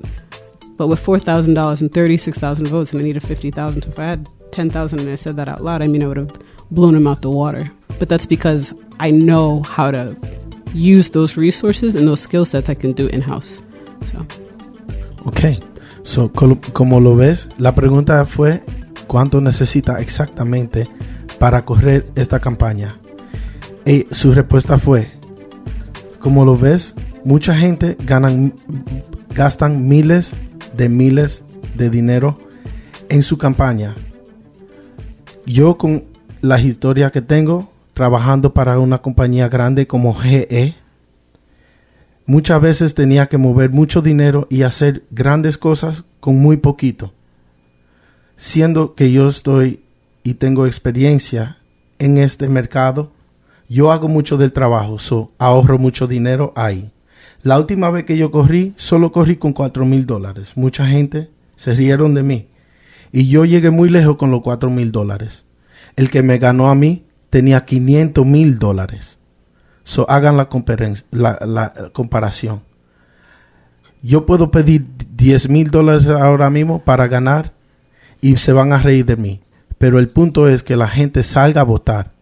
But 0.77 0.87
with 0.87 1.03
$4,000 1.03 1.81
and 1.81 1.93
36,000 1.93 2.67
votes, 2.67 2.91
and 2.91 3.01
I 3.01 3.03
needed 3.03 3.23
50,000, 3.23 3.81
so 3.83 3.89
if 3.89 3.99
I 3.99 4.03
had 4.03 4.27
10,000 4.51 4.99
and 4.99 5.09
I 5.09 5.15
said 5.15 5.35
that 5.35 5.47
out 5.47 5.61
loud, 5.61 5.81
I 5.81 5.87
mean, 5.87 6.03
I 6.03 6.07
would 6.07 6.17
have 6.17 6.33
blown 6.71 6.95
him 6.95 7.07
out 7.07 7.21
the 7.21 7.29
water. 7.29 7.69
But 7.99 8.09
that's 8.09 8.25
because 8.25 8.73
I 8.99 9.11
know 9.11 9.63
how 9.63 9.91
to 9.91 10.15
use 10.73 11.11
those 11.11 11.37
resources 11.37 11.95
and 11.95 12.07
those 12.07 12.21
skill 12.21 12.45
sets 12.45 12.69
I 12.69 12.73
can 12.73 12.93
do 12.93 13.07
in 13.07 13.21
house. 13.21 13.61
So. 14.11 14.25
Ok, 15.25 15.59
so, 16.03 16.29
como 16.29 16.99
lo 16.99 17.15
ves, 17.15 17.49
la 17.57 17.73
pregunta 17.73 18.25
fue 18.25 18.61
cuánto 19.13 19.41
necesita 19.41 19.99
exactamente 20.01 20.87
para 21.37 21.63
correr 21.63 22.03
esta 22.15 22.39
campaña. 22.39 22.95
Y 23.85 24.07
su 24.09 24.33
respuesta 24.33 24.79
fue, 24.79 25.07
como 26.17 26.45
lo 26.45 26.57
ves, 26.57 26.95
mucha 27.23 27.53
gente 27.53 27.95
ganan, 28.05 28.55
gastan 29.35 29.87
miles 29.87 30.35
de 30.75 30.89
miles 30.89 31.43
de 31.75 31.91
dinero 31.91 32.39
en 33.07 33.21
su 33.21 33.37
campaña. 33.37 33.93
Yo 35.45 35.77
con 35.77 36.05
la 36.41 36.59
historia 36.59 37.11
que 37.11 37.21
tengo 37.21 37.71
trabajando 37.93 38.55
para 38.55 38.79
una 38.79 39.03
compañía 39.03 39.47
grande 39.47 39.85
como 39.85 40.15
GE, 40.15 40.73
muchas 42.25 42.59
veces 42.59 42.95
tenía 42.95 43.27
que 43.27 43.37
mover 43.37 43.69
mucho 43.69 44.01
dinero 44.01 44.47
y 44.49 44.63
hacer 44.63 45.03
grandes 45.11 45.59
cosas 45.59 46.03
con 46.19 46.37
muy 46.37 46.57
poquito. 46.57 47.13
Siendo 48.35 48.95
que 48.95 49.11
yo 49.11 49.27
estoy 49.27 49.81
y 50.23 50.35
tengo 50.35 50.65
experiencia 50.65 51.57
en 51.99 52.17
este 52.17 52.49
mercado, 52.49 53.11
yo 53.69 53.91
hago 53.91 54.07
mucho 54.07 54.37
del 54.37 54.51
trabajo, 54.51 54.99
so 54.99 55.31
ahorro 55.37 55.77
mucho 55.77 56.07
dinero 56.07 56.53
ahí. 56.55 56.91
La 57.41 57.59
última 57.59 57.89
vez 57.89 58.05
que 58.05 58.17
yo 58.17 58.31
corrí, 58.31 58.73
solo 58.77 59.11
corrí 59.11 59.35
con 59.35 59.53
cuatro 59.53 59.85
mil 59.85 60.05
dólares. 60.05 60.53
Mucha 60.55 60.85
gente 60.85 61.29
se 61.55 61.75
rieron 61.75 62.13
de 62.13 62.23
mí. 62.23 62.47
Y 63.11 63.27
yo 63.27 63.45
llegué 63.45 63.69
muy 63.69 63.89
lejos 63.89 64.15
con 64.15 64.31
los 64.31 64.41
cuatro 64.41 64.69
mil 64.69 64.91
dólares. 64.91 65.45
El 65.95 66.09
que 66.09 66.23
me 66.23 66.37
ganó 66.37 66.69
a 66.69 66.75
mí 66.75 67.05
tenía 67.29 67.65
500 67.65 68.25
mil 68.25 68.59
dólares. 68.59 69.17
So, 69.83 70.09
hagan 70.09 70.37
la, 70.37 70.49
comparación. 71.91 72.63
Yo 74.01 74.25
puedo 74.25 74.51
pedir 74.51 74.85
10 75.15 75.49
mil 75.49 75.71
dólares 75.71 76.07
ahora 76.07 76.49
mismo 76.49 76.83
para 76.83 77.07
ganar 77.07 77.53
y 78.23 78.37
se 78.37 78.53
van 78.53 78.71
a 78.71 78.77
reír 78.77 79.05
de 79.05 79.17
mí. 79.17 79.41
Pero 79.77 79.99
el 79.99 80.07
punto 80.07 80.47
es 80.47 80.63
que 80.63 80.77
la 80.77 80.87
gente 80.87 81.23
salga 81.23 81.61
a 81.61 81.65
votar. 81.65 82.13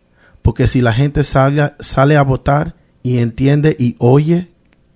Porque 0.41 0.67
si 0.67 0.81
la 0.81 0.93
gente 0.93 1.24
salga, 1.24 1.75
sale 1.79 2.17
a 2.17 2.24
votar 2.24 2.75
y 3.03 3.20
entiende 3.20 3.77
y 3.79 3.96
oye, 4.00 4.50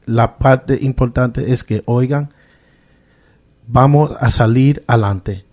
la 0.05 0.39
parte 0.39 0.79
importante 0.81 1.53
es 1.53 1.63
que 1.63 1.83
oigan, 1.85 2.29
vamos 3.67 4.13
a 4.19 4.31
salir 4.31 4.83
adelante. 4.88 5.45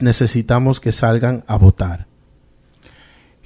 Necesitamos 0.00 0.80
que 0.80 0.90
salgan 0.90 1.44
a 1.46 1.56
votar. 1.56 2.06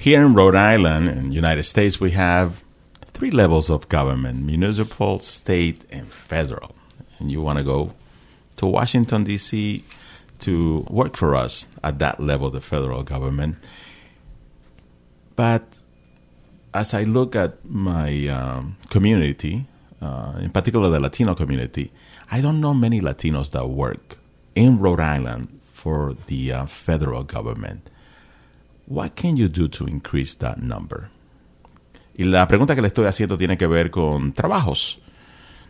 Here 0.03 0.25
in 0.25 0.35
Rhode 0.35 0.57
Island, 0.57 1.11
in 1.11 1.31
the 1.31 1.39
United 1.39 1.65
States, 1.65 2.01
we 2.01 2.13
have 2.13 2.63
three 3.13 3.31
levels 3.31 3.69
of 3.69 3.87
government 3.91 4.47
municipal, 4.47 5.21
state, 5.21 5.85
and 5.93 6.07
federal. 6.11 6.75
And 7.19 7.31
you 7.31 7.43
want 7.43 7.59
to 7.59 7.65
go 7.65 7.93
to 8.57 8.67
Washington, 8.67 9.25
D.C. 9.25 9.85
to 10.41 10.87
work 10.89 11.17
for 11.17 11.35
us 11.35 11.67
at 11.83 11.99
that 11.99 12.21
level, 12.21 12.51
the 12.51 12.61
federal 12.61 13.03
government. 13.03 13.57
But 15.37 15.81
as 16.75 16.95
I 16.95 17.05
look 17.05 17.35
at 17.35 17.65
my 17.65 18.29
um, 18.29 18.77
community, 18.91 19.67
uh, 20.01 20.35
in 20.41 20.51
particular 20.51 20.91
the 20.91 21.01
Latino 21.01 21.35
community, 21.35 21.93
I 22.31 22.41
don't 22.41 22.61
know 22.61 22.75
many 22.75 23.01
Latinos 23.01 23.51
that 23.51 23.69
work 23.69 24.19
in 24.55 24.79
Rhode 24.79 25.01
Island 25.01 25.61
for 25.73 26.17
the 26.27 26.53
uh, 26.53 26.67
federal 26.67 27.25
government. 27.25 27.91
What 28.87 29.17
can 29.17 29.37
you 29.37 29.49
do 29.49 29.69
to 29.69 29.87
increase 29.87 30.35
that 30.35 30.59
number? 30.59 31.11
Y 32.19 32.25
la 32.25 32.47
pregunta 32.47 32.75
que 32.75 32.83
le 32.83 32.89
estoy 32.89 33.07
haciendo 33.07 33.39
tiene 33.39 33.57
que 33.57 33.67
ver 33.67 33.91
con 33.91 34.33
trabajos. 34.33 35.01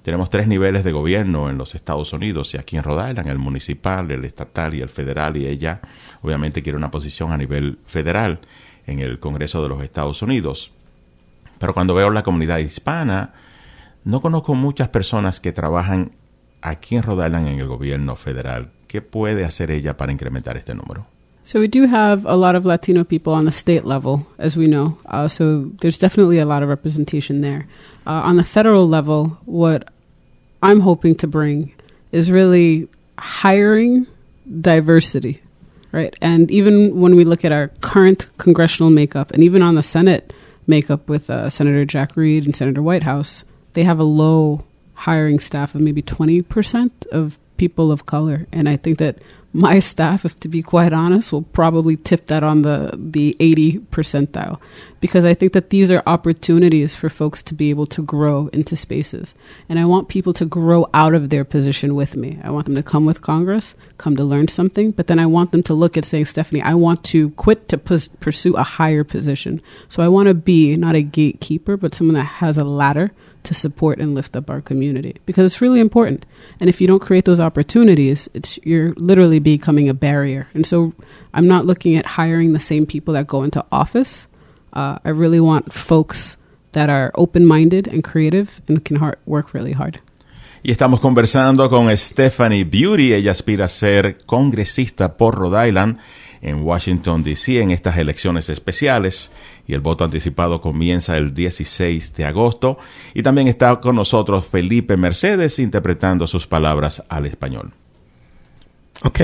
Tenemos 0.02 0.30
tres 0.30 0.48
niveles 0.48 0.82
de 0.82 0.92
gobierno 0.92 1.50
en 1.50 1.58
los 1.58 1.74
Estados 1.74 2.12
Unidos 2.12 2.54
y 2.54 2.58
aquí 2.58 2.76
en 2.78 2.84
Rhode 2.84 3.20
el 3.20 3.38
municipal, 3.38 4.10
el 4.10 4.24
estatal 4.24 4.74
y 4.74 4.80
el 4.80 4.88
federal, 4.88 5.36
y 5.36 5.46
ella 5.46 5.80
obviamente 6.22 6.62
quiere 6.62 6.78
una 6.78 6.90
posición 6.90 7.32
a 7.32 7.36
nivel 7.36 7.78
federal 7.84 8.40
en 8.86 9.00
el 9.00 9.20
Congreso 9.20 9.62
de 9.62 9.68
los 9.68 9.82
Estados 9.82 10.22
Unidos. 10.22 10.72
Pero 11.58 11.74
cuando 11.74 11.94
veo 11.94 12.08
la 12.08 12.22
comunidad 12.22 12.58
hispana, 12.58 13.34
no 14.04 14.22
conozco 14.22 14.54
muchas 14.54 14.88
personas 14.88 15.40
que 15.40 15.52
trabajan 15.52 16.12
aquí 16.62 16.96
en 16.96 17.02
Rhode 17.02 17.26
en 17.26 17.46
el 17.46 17.66
gobierno 17.66 18.16
federal. 18.16 18.70
¿Qué 18.86 19.02
puede 19.02 19.44
hacer 19.44 19.70
ella 19.70 19.98
para 19.98 20.12
incrementar 20.12 20.56
este 20.56 20.74
número? 20.74 21.06
So 21.42 21.58
we 21.58 21.68
do 21.68 21.86
have 21.86 22.26
a 22.26 22.36
lot 22.36 22.54
of 22.54 22.66
Latino 22.66 23.02
people 23.02 23.32
on 23.32 23.44
the 23.44 23.52
state 23.52 23.84
level, 23.84 24.26
as 24.38 24.56
we 24.56 24.66
know. 24.66 24.98
Uh, 25.06 25.26
so 25.26 25.64
there's 25.80 25.98
definitely 25.98 26.38
a 26.38 26.44
lot 26.44 26.62
of 26.62 26.68
representation 26.68 27.40
there. 27.40 27.66
Uh, 28.06 28.12
on 28.12 28.36
the 28.36 28.44
federal 28.44 28.86
level, 28.86 29.38
what 29.46 29.88
I'm 30.62 30.80
hoping 30.80 31.14
to 31.16 31.26
bring 31.26 31.72
is 32.12 32.30
really 32.30 32.88
hiring 33.18 34.06
diversity, 34.60 35.42
right? 35.92 36.14
And 36.20 36.50
even 36.50 37.00
when 37.00 37.16
we 37.16 37.24
look 37.24 37.44
at 37.44 37.52
our 37.52 37.68
current 37.80 38.26
congressional 38.38 38.90
makeup, 38.90 39.30
and 39.30 39.42
even 39.42 39.62
on 39.62 39.74
the 39.74 39.82
Senate 39.82 40.32
makeup 40.66 41.08
with 41.08 41.30
uh, 41.30 41.48
Senator 41.48 41.84
Jack 41.84 42.16
Reed 42.16 42.44
and 42.44 42.54
Senator 42.54 42.82
Whitehouse, 42.82 43.44
they 43.72 43.84
have 43.84 43.98
a 43.98 44.04
low 44.04 44.64
hiring 44.94 45.40
staff 45.40 45.74
of 45.74 45.80
maybe 45.80 46.02
20% 46.02 47.06
of 47.06 47.38
people 47.56 47.90
of 47.90 48.06
color. 48.06 48.46
And 48.52 48.68
I 48.68 48.76
think 48.76 48.98
that 48.98 49.18
my 49.52 49.78
staff, 49.78 50.24
if 50.24 50.36
to 50.40 50.48
be 50.48 50.62
quite 50.62 50.92
honest, 50.92 51.32
will 51.32 51.42
probably 51.42 51.96
tip 51.96 52.26
that 52.26 52.42
on 52.42 52.62
the, 52.62 52.92
the 52.96 53.36
80 53.40 53.78
percentile 53.90 54.60
because 55.00 55.24
I 55.24 55.34
think 55.34 55.52
that 55.54 55.70
these 55.70 55.90
are 55.90 56.02
opportunities 56.06 56.94
for 56.94 57.08
folks 57.08 57.42
to 57.44 57.54
be 57.54 57.70
able 57.70 57.86
to 57.86 58.02
grow 58.02 58.48
into 58.52 58.76
spaces. 58.76 59.34
And 59.68 59.78
I 59.78 59.86
want 59.86 60.08
people 60.08 60.32
to 60.34 60.44
grow 60.44 60.86
out 60.92 61.14
of 61.14 61.30
their 61.30 61.44
position 61.44 61.94
with 61.94 62.16
me. 62.16 62.38
I 62.44 62.50
want 62.50 62.66
them 62.66 62.74
to 62.74 62.82
come 62.82 63.06
with 63.06 63.22
Congress, 63.22 63.74
come 63.98 64.16
to 64.16 64.24
learn 64.24 64.48
something, 64.48 64.90
but 64.90 65.06
then 65.06 65.18
I 65.18 65.26
want 65.26 65.52
them 65.52 65.62
to 65.64 65.74
look 65.74 65.96
at 65.96 66.04
saying, 66.04 66.26
Stephanie, 66.26 66.62
I 66.62 66.74
want 66.74 67.02
to 67.04 67.30
quit 67.30 67.68
to 67.68 67.78
pus- 67.78 68.08
pursue 68.08 68.56
a 68.56 68.62
higher 68.62 69.04
position. 69.04 69.62
So 69.88 70.02
I 70.02 70.08
want 70.08 70.28
to 70.28 70.34
be 70.34 70.76
not 70.76 70.94
a 70.94 71.02
gatekeeper, 71.02 71.76
but 71.76 71.94
someone 71.94 72.14
that 72.14 72.24
has 72.24 72.58
a 72.58 72.64
ladder 72.64 73.10
to 73.42 73.54
support 73.54 73.98
and 73.98 74.14
lift 74.14 74.36
up 74.36 74.50
our 74.50 74.60
community 74.60 75.16
because 75.24 75.46
it's 75.46 75.62
really 75.62 75.80
important. 75.80 76.26
And 76.58 76.68
if 76.68 76.80
you 76.80 76.86
don't 76.86 77.00
create 77.00 77.24
those 77.24 77.40
opportunities, 77.40 78.28
it's 78.34 78.58
you're 78.64 78.92
literally 78.94 79.38
becoming 79.38 79.88
a 79.88 79.94
barrier. 79.94 80.48
And 80.52 80.66
so 80.66 80.92
I'm 81.32 81.46
not 81.46 81.66
looking 81.66 81.96
at 81.96 82.04
hiring 82.04 82.52
the 82.52 82.60
same 82.60 82.86
people 82.86 83.14
that 83.14 83.26
go 83.26 83.42
into 83.42 83.64
office. 83.72 84.26
Uh, 84.72 84.98
I 85.04 85.10
really 85.10 85.40
want 85.40 85.72
folks 85.72 86.38
that 86.72 86.88
are 86.88 87.10
open-minded 87.14 87.88
and 87.88 88.04
creative 88.04 88.60
and 88.68 88.84
can 88.84 88.96
hard, 88.96 89.18
work 89.26 89.52
really 89.52 89.72
hard. 89.72 90.00
Y 90.62 90.70
estamos 90.70 91.00
conversando 91.00 91.70
con 91.70 91.96
Stephanie 91.96 92.64
Beauty. 92.64 93.14
Ella 93.14 93.32
aspira 93.32 93.64
a 93.64 93.68
ser 93.68 94.18
congresista 94.26 95.16
por 95.16 95.38
Rhode 95.38 95.68
Island 95.68 95.98
en 96.42 96.62
Washington, 96.62 97.22
D.C. 97.22 97.60
en 97.60 97.70
estas 97.70 97.96
elecciones 97.98 98.48
especiales 98.48 99.30
y 99.66 99.74
el 99.74 99.80
voto 99.80 100.04
anticipado 100.04 100.60
comienza 100.60 101.16
el 101.16 101.34
16 101.34 102.14
de 102.14 102.24
agosto. 102.24 102.78
Y 103.14 103.22
también 103.22 103.48
está 103.48 103.80
con 103.80 103.96
nosotros 103.96 104.46
Felipe 104.46 104.96
Mercedes 104.96 105.58
interpretando 105.58 106.26
sus 106.26 106.46
palabras 106.46 107.02
al 107.08 107.26
español. 107.26 107.72
Ok, 109.02 109.20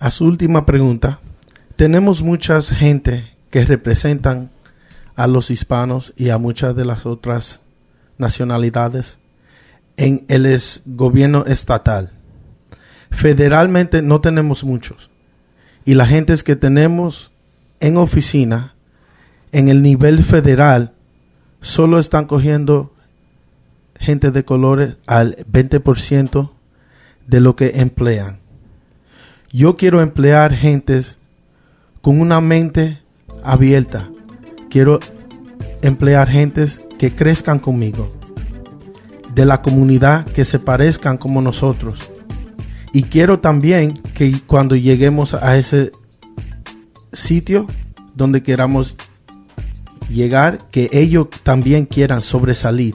a 0.00 0.10
su 0.10 0.26
última 0.26 0.66
pregunta. 0.66 1.20
Tenemos 1.76 2.22
mucha 2.22 2.60
gente 2.60 3.24
que 3.50 3.64
representan 3.64 4.50
a 5.18 5.26
los 5.26 5.50
hispanos 5.50 6.14
y 6.16 6.30
a 6.30 6.38
muchas 6.38 6.76
de 6.76 6.84
las 6.84 7.04
otras 7.04 7.60
nacionalidades 8.18 9.18
en 9.96 10.24
el 10.28 10.60
gobierno 10.86 11.44
estatal. 11.44 12.12
Federalmente 13.10 14.00
no 14.00 14.20
tenemos 14.20 14.62
muchos. 14.62 15.10
Y 15.84 15.94
la 15.94 16.06
gente 16.06 16.36
que 16.44 16.54
tenemos 16.54 17.32
en 17.80 17.96
oficina, 17.96 18.76
en 19.50 19.68
el 19.68 19.82
nivel 19.82 20.22
federal, 20.22 20.94
solo 21.60 21.98
están 21.98 22.26
cogiendo 22.26 22.94
gente 23.98 24.30
de 24.30 24.44
colores 24.44 24.98
al 25.06 25.36
20% 25.50 26.52
de 27.26 27.40
lo 27.40 27.56
que 27.56 27.80
emplean. 27.80 28.38
Yo 29.50 29.76
quiero 29.76 30.00
emplear 30.00 30.54
gentes 30.54 31.18
con 32.02 32.20
una 32.20 32.40
mente 32.40 33.02
abierta. 33.42 34.12
Quiero 34.70 35.00
emplear 35.82 36.28
gentes 36.28 36.82
que 36.98 37.14
crezcan 37.14 37.58
conmigo, 37.58 38.12
de 39.34 39.46
la 39.46 39.62
comunidad 39.62 40.26
que 40.26 40.44
se 40.44 40.58
parezcan 40.58 41.16
como 41.16 41.40
nosotros. 41.40 42.12
Y 42.92 43.02
quiero 43.02 43.40
también 43.40 43.92
que 44.14 44.40
cuando 44.46 44.74
lleguemos 44.74 45.34
a 45.34 45.56
ese 45.56 45.92
sitio 47.12 47.66
donde 48.14 48.42
queramos 48.42 48.96
llegar, 50.08 50.68
que 50.70 50.88
ellos 50.92 51.28
también 51.42 51.86
quieran 51.86 52.22
sobresalir. 52.22 52.94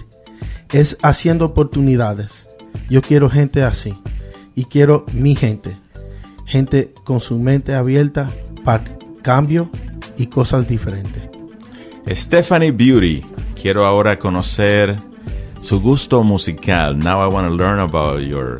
Es 0.71 0.97
haciendo 1.01 1.45
oportunidades. 1.45 2.49
Yo 2.89 3.01
quiero 3.01 3.29
gente 3.29 3.63
así. 3.63 3.93
Y 4.55 4.65
quiero 4.65 5.05
mi 5.13 5.35
gente. 5.35 5.77
Gente 6.45 6.93
con 7.03 7.19
su 7.19 7.39
mente 7.39 7.73
abierta 7.73 8.29
para 8.63 8.83
cambio 9.21 9.69
y 10.17 10.27
cosas 10.27 10.67
diferentes. 10.67 11.32
Stephanie 12.11 12.71
Beauty, 12.71 13.23
quiero 13.59 13.85
ahora 13.85 14.17
conocer 14.19 14.97
su 15.61 15.79
gusto 15.79 16.23
musical. 16.23 16.95
Now 16.95 17.21
I 17.21 17.27
want 17.27 17.47
to 17.47 17.53
learn 17.53 17.79
about 17.79 18.23
your 18.23 18.59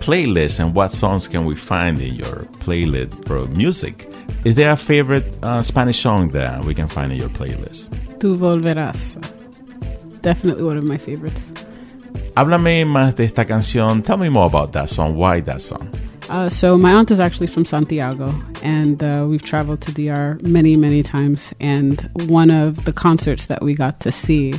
playlist 0.00 0.60
and 0.60 0.74
what 0.74 0.92
songs 0.92 1.26
can 1.26 1.44
we 1.44 1.54
find 1.54 2.00
in 2.00 2.14
your 2.14 2.46
playlist 2.60 3.26
for 3.26 3.46
music. 3.48 4.08
Is 4.44 4.54
there 4.54 4.70
a 4.70 4.76
favorite 4.76 5.26
uh, 5.42 5.62
Spanish 5.62 5.98
song 5.98 6.30
that 6.30 6.64
we 6.64 6.74
can 6.74 6.88
find 6.88 7.12
in 7.12 7.18
your 7.18 7.30
playlist? 7.30 7.90
Tu 8.20 8.36
volverás. 8.36 9.18
Definitely 10.22 10.62
one 10.62 10.76
of 10.76 10.84
my 10.84 10.98
favorites. 10.98 11.52
Háblame 12.36 12.84
más 12.84 13.16
de 13.16 13.24
esta 13.24 13.44
canción. 13.44 14.02
Tell 14.02 14.18
me 14.18 14.28
more 14.28 14.46
about 14.46 14.72
that 14.72 14.88
song. 14.88 15.16
Why 15.16 15.40
that 15.40 15.60
song? 15.60 15.90
Uh, 16.30 16.48
so 16.48 16.78
my 16.78 16.92
aunt 16.92 17.10
is 17.10 17.18
actually 17.18 17.48
from 17.48 17.64
Santiago, 17.64 18.32
and 18.62 19.02
uh, 19.02 19.26
we've 19.28 19.42
traveled 19.42 19.80
to 19.80 19.90
DR 19.90 20.40
many, 20.46 20.76
many 20.76 21.02
times. 21.02 21.52
And 21.58 22.08
one 22.28 22.52
of 22.52 22.84
the 22.84 22.92
concerts 22.92 23.46
that 23.46 23.62
we 23.62 23.74
got 23.74 23.98
to 24.00 24.12
see, 24.12 24.54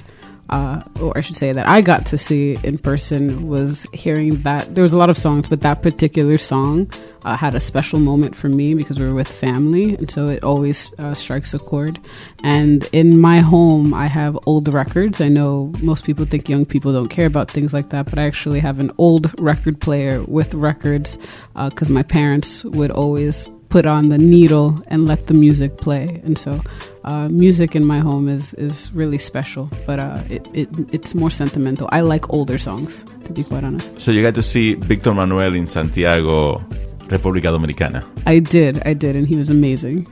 uh, 0.52 0.82
or 1.00 1.18
I 1.18 1.22
should 1.22 1.36
say 1.36 1.54
that 1.54 1.68
I 1.68 1.82
got 1.82 2.06
to 2.08 2.18
see 2.18 2.58
in 2.64 2.78
person, 2.78 3.48
was 3.48 3.86
hearing 3.94 4.42
that 4.42 4.76
there 4.76 4.84
was 4.84 4.94
a 4.94 4.98
lot 4.98 5.10
of 5.10 5.18
songs, 5.18 5.48
but 5.48 5.62
that 5.62 5.82
particular 5.82 6.38
song 6.38 6.92
uh, 7.24 7.38
had 7.38 7.56
a 7.56 7.60
special 7.60 8.00
moment 8.00 8.36
for 8.36 8.50
me 8.50 8.74
because 8.74 9.00
we 9.00 9.06
were 9.06 9.16
with 9.16 9.32
family, 9.32 9.96
and 9.96 10.12
so 10.12 10.28
it 10.28 10.44
always 10.44 10.94
uh, 11.00 11.14
strikes 11.14 11.54
a 11.54 11.60
chord. 11.60 11.98
And 12.44 12.88
in 12.92 13.20
my 13.20 13.40
home, 13.40 13.94
I 13.94 14.08
have 14.08 14.38
old 14.46 14.72
records. 14.74 15.22
I 15.22 15.30
know 15.30 15.72
most 15.82 16.04
people 16.04 16.26
think 16.26 16.50
young 16.50 16.66
people 16.66 16.92
don't 16.92 17.10
care 17.10 17.28
about 17.28 17.50
things 17.50 17.74
like 17.74 17.90
that, 17.92 18.10
but 18.10 18.20
I 18.20 18.24
actually 18.24 18.60
have 18.60 18.80
an 18.80 18.92
old 18.98 19.34
record 19.40 19.80
player 19.80 20.24
with 20.24 20.54
records 20.54 21.18
because 21.56 21.90
my 21.90 22.04
parents 22.04 22.66
would 22.66 22.92
always 22.92 23.48
put 23.71 23.86
on 23.86 24.10
the 24.10 24.17
needle 24.17 24.75
and 24.88 25.07
let 25.07 25.27
the 25.27 25.34
music 25.34 25.77
play. 25.77 26.19
And 26.23 26.38
so, 26.38 26.62
uh, 27.03 27.29
music 27.29 27.75
in 27.75 27.84
my 27.86 27.99
home 27.99 28.27
is 28.27 28.53
is 28.53 28.91
really 28.93 29.17
special, 29.17 29.69
but 29.88 29.99
uh, 29.99 30.21
it, 30.29 30.47
it 30.53 30.69
it's 30.91 31.15
more 31.15 31.31
sentimental. 31.31 31.88
I 31.91 32.01
like 32.01 32.29
older 32.29 32.60
songs, 32.60 33.05
to 33.25 33.34
be 33.34 33.43
quite 33.43 33.63
honest. 33.63 33.99
So 33.99 34.12
you 34.12 34.21
got 34.21 34.36
to 34.36 34.43
see 34.43 34.75
Victor 34.75 35.13
Manuel 35.13 35.55
in 35.55 35.67
Santiago, 35.67 36.62
República 37.07 37.49
Dominicana. 37.49 38.03
I 38.27 38.39
did, 38.39 38.81
I 38.86 38.93
did, 38.93 39.15
and 39.15 39.27
he 39.27 39.36
was 39.36 39.49
amazing. 39.49 40.05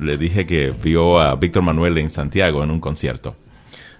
Le 0.00 0.16
dije 0.16 0.46
que 0.46 0.72
vio 0.82 1.18
a 1.18 1.36
Víctor 1.36 1.62
Manuel 1.62 1.98
en 1.98 2.10
Santiago 2.10 2.62
en 2.62 2.70
un 2.70 2.80
concierto. 2.80 3.36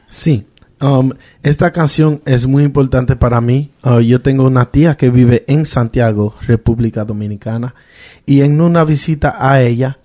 Sí, 0.09 0.45
um, 0.85 1.11
esta 1.43 1.73
canción 1.73 2.21
es 2.27 2.47
muy 2.47 2.65
importante 2.65 3.17
para 3.17 3.41
mí. 3.41 3.71
Uh, 3.83 4.01
yo 4.01 4.21
tengo 4.21 4.45
una 4.45 4.71
tía 4.71 4.97
que 4.97 5.11
vive 5.11 5.45
en 5.49 5.67
Santiago, 5.67 6.35
República 6.43 7.05
Dominicana, 7.05 7.75
y 8.27 8.43
en 8.43 8.61
una 8.61 8.85
visita 8.85 9.37
a 9.39 9.63
ella 9.63 9.99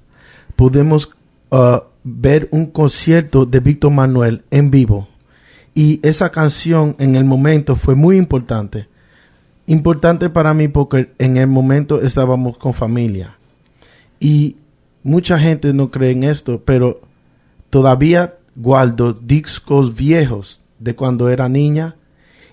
pudimos 0.55 1.09
uh, 1.51 1.79
ver 2.03 2.47
un 2.51 2.67
concierto 2.67 3.45
de 3.45 3.59
Víctor 3.59 3.91
Manuel 3.91 4.43
en 4.51 4.71
vivo. 4.71 5.09
Y 5.75 5.99
esa 6.03 6.31
canción 6.31 6.95
en 6.99 7.15
el 7.15 7.25
momento 7.25 7.75
fue 7.75 7.95
muy 7.95 8.17
importante. 8.17 8.87
Importante 9.67 10.29
para 10.29 10.53
mí 10.53 10.67
porque 10.67 11.11
en 11.19 11.37
el 11.37 11.47
momento 11.47 12.01
estábamos 12.01 12.57
con 12.57 12.73
familia. 12.73 13.37
Y 14.19 14.57
mucha 15.03 15.37
gente 15.39 15.73
no 15.73 15.91
cree 15.91 16.11
en 16.11 16.23
esto, 16.23 16.63
pero 16.65 17.01
todavía 17.69 18.35
guardo 18.55 19.13
discos 19.13 19.95
viejos 19.95 20.61
de 20.79 20.95
cuando 20.95 21.29
era 21.29 21.49
niña 21.49 21.95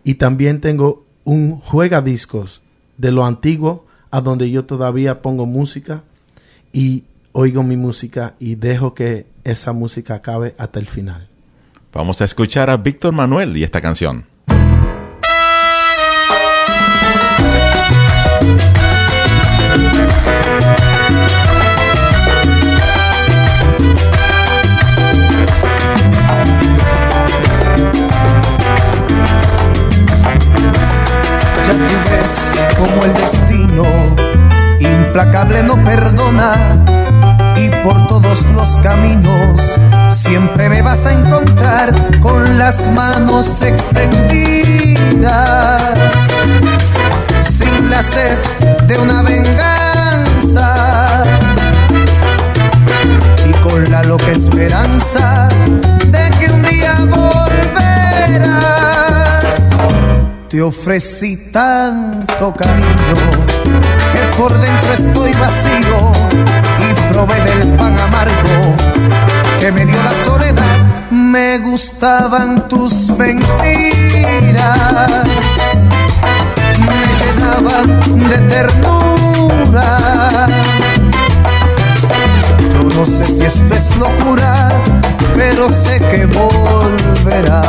y 0.04 0.14
también 0.14 0.60
tengo 0.60 1.06
un 1.24 1.58
juega 1.60 2.02
discos 2.02 2.62
de 2.98 3.12
lo 3.12 3.24
antiguo 3.24 3.86
a 4.10 4.20
donde 4.20 4.50
yo 4.50 4.64
todavía 4.64 5.22
pongo 5.22 5.46
música 5.46 6.04
y 6.72 7.04
oigo 7.32 7.62
mi 7.62 7.76
música 7.76 8.34
y 8.38 8.54
dejo 8.54 8.94
que 8.94 9.26
esa 9.44 9.72
música 9.72 10.14
acabe 10.14 10.54
hasta 10.58 10.78
el 10.78 10.86
final. 10.86 11.28
Vamos 11.92 12.20
a 12.20 12.24
escuchar 12.24 12.70
a 12.70 12.76
Víctor 12.76 13.12
Manuel 13.12 13.56
y 13.56 13.64
esta 13.64 13.80
canción. 13.80 14.26
Ya 31.66 31.72
tú 31.72 31.96
ves 32.10 32.32
como 32.78 33.04
el 33.04 33.12
destino 33.14 33.84
implacable 34.78 35.62
no 35.64 35.82
perdona 35.84 36.54
y 37.56 37.68
por 37.82 38.06
todos 38.06 38.42
los 38.54 38.68
caminos 38.80 39.76
siempre 40.10 40.68
me 40.68 40.82
vas 40.82 41.04
a 41.06 41.12
encontrar 41.12 41.92
con 42.20 42.58
las 42.58 42.90
manos 42.90 43.62
extendidas 43.62 45.02
sin 47.40 47.90
la 47.90 48.02
sed 48.02 48.38
de 48.86 48.98
una 48.98 49.22
venganza 49.22 50.74
y 53.48 53.52
con 53.66 53.90
la 53.90 54.02
loca 54.04 54.30
esperanza 54.30 55.48
de 56.06 56.30
que 56.38 56.52
un 56.52 56.62
día 56.62 56.94
volverás 57.00 57.45
te 60.48 60.62
ofrecí 60.62 61.50
tanto 61.50 62.54
cariño 62.54 62.86
que 64.12 64.36
por 64.36 64.56
dentro 64.58 64.92
estoy 64.92 65.32
vacío 65.34 66.12
y 66.78 67.12
probé 67.12 67.40
del 67.42 67.68
pan 67.76 67.98
amargo 67.98 68.76
que 69.58 69.72
me 69.72 69.84
dio 69.86 70.00
la 70.02 70.14
soledad. 70.24 71.10
Me 71.10 71.58
gustaban 71.58 72.68
tus 72.68 73.10
mentiras, 73.10 73.50
me 76.80 77.06
llenaban 77.24 78.28
de 78.28 78.38
ternura. 78.38 79.88
Yo 82.72 82.82
no 82.96 83.04
sé 83.04 83.26
si 83.26 83.44
esto 83.44 83.74
es 83.74 83.96
locura, 83.96 84.70
pero 85.34 85.68
sé 85.70 85.98
que 86.00 86.26
volverás. 86.26 87.66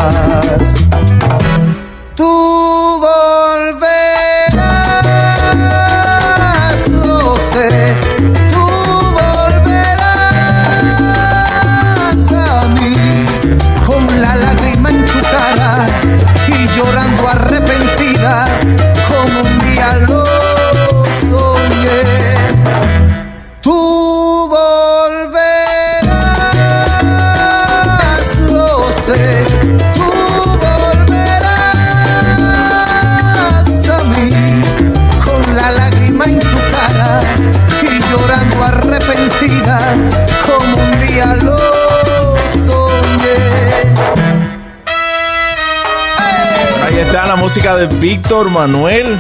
De 47.78 47.86
Víctor 47.98 48.50
Manuel. 48.50 49.20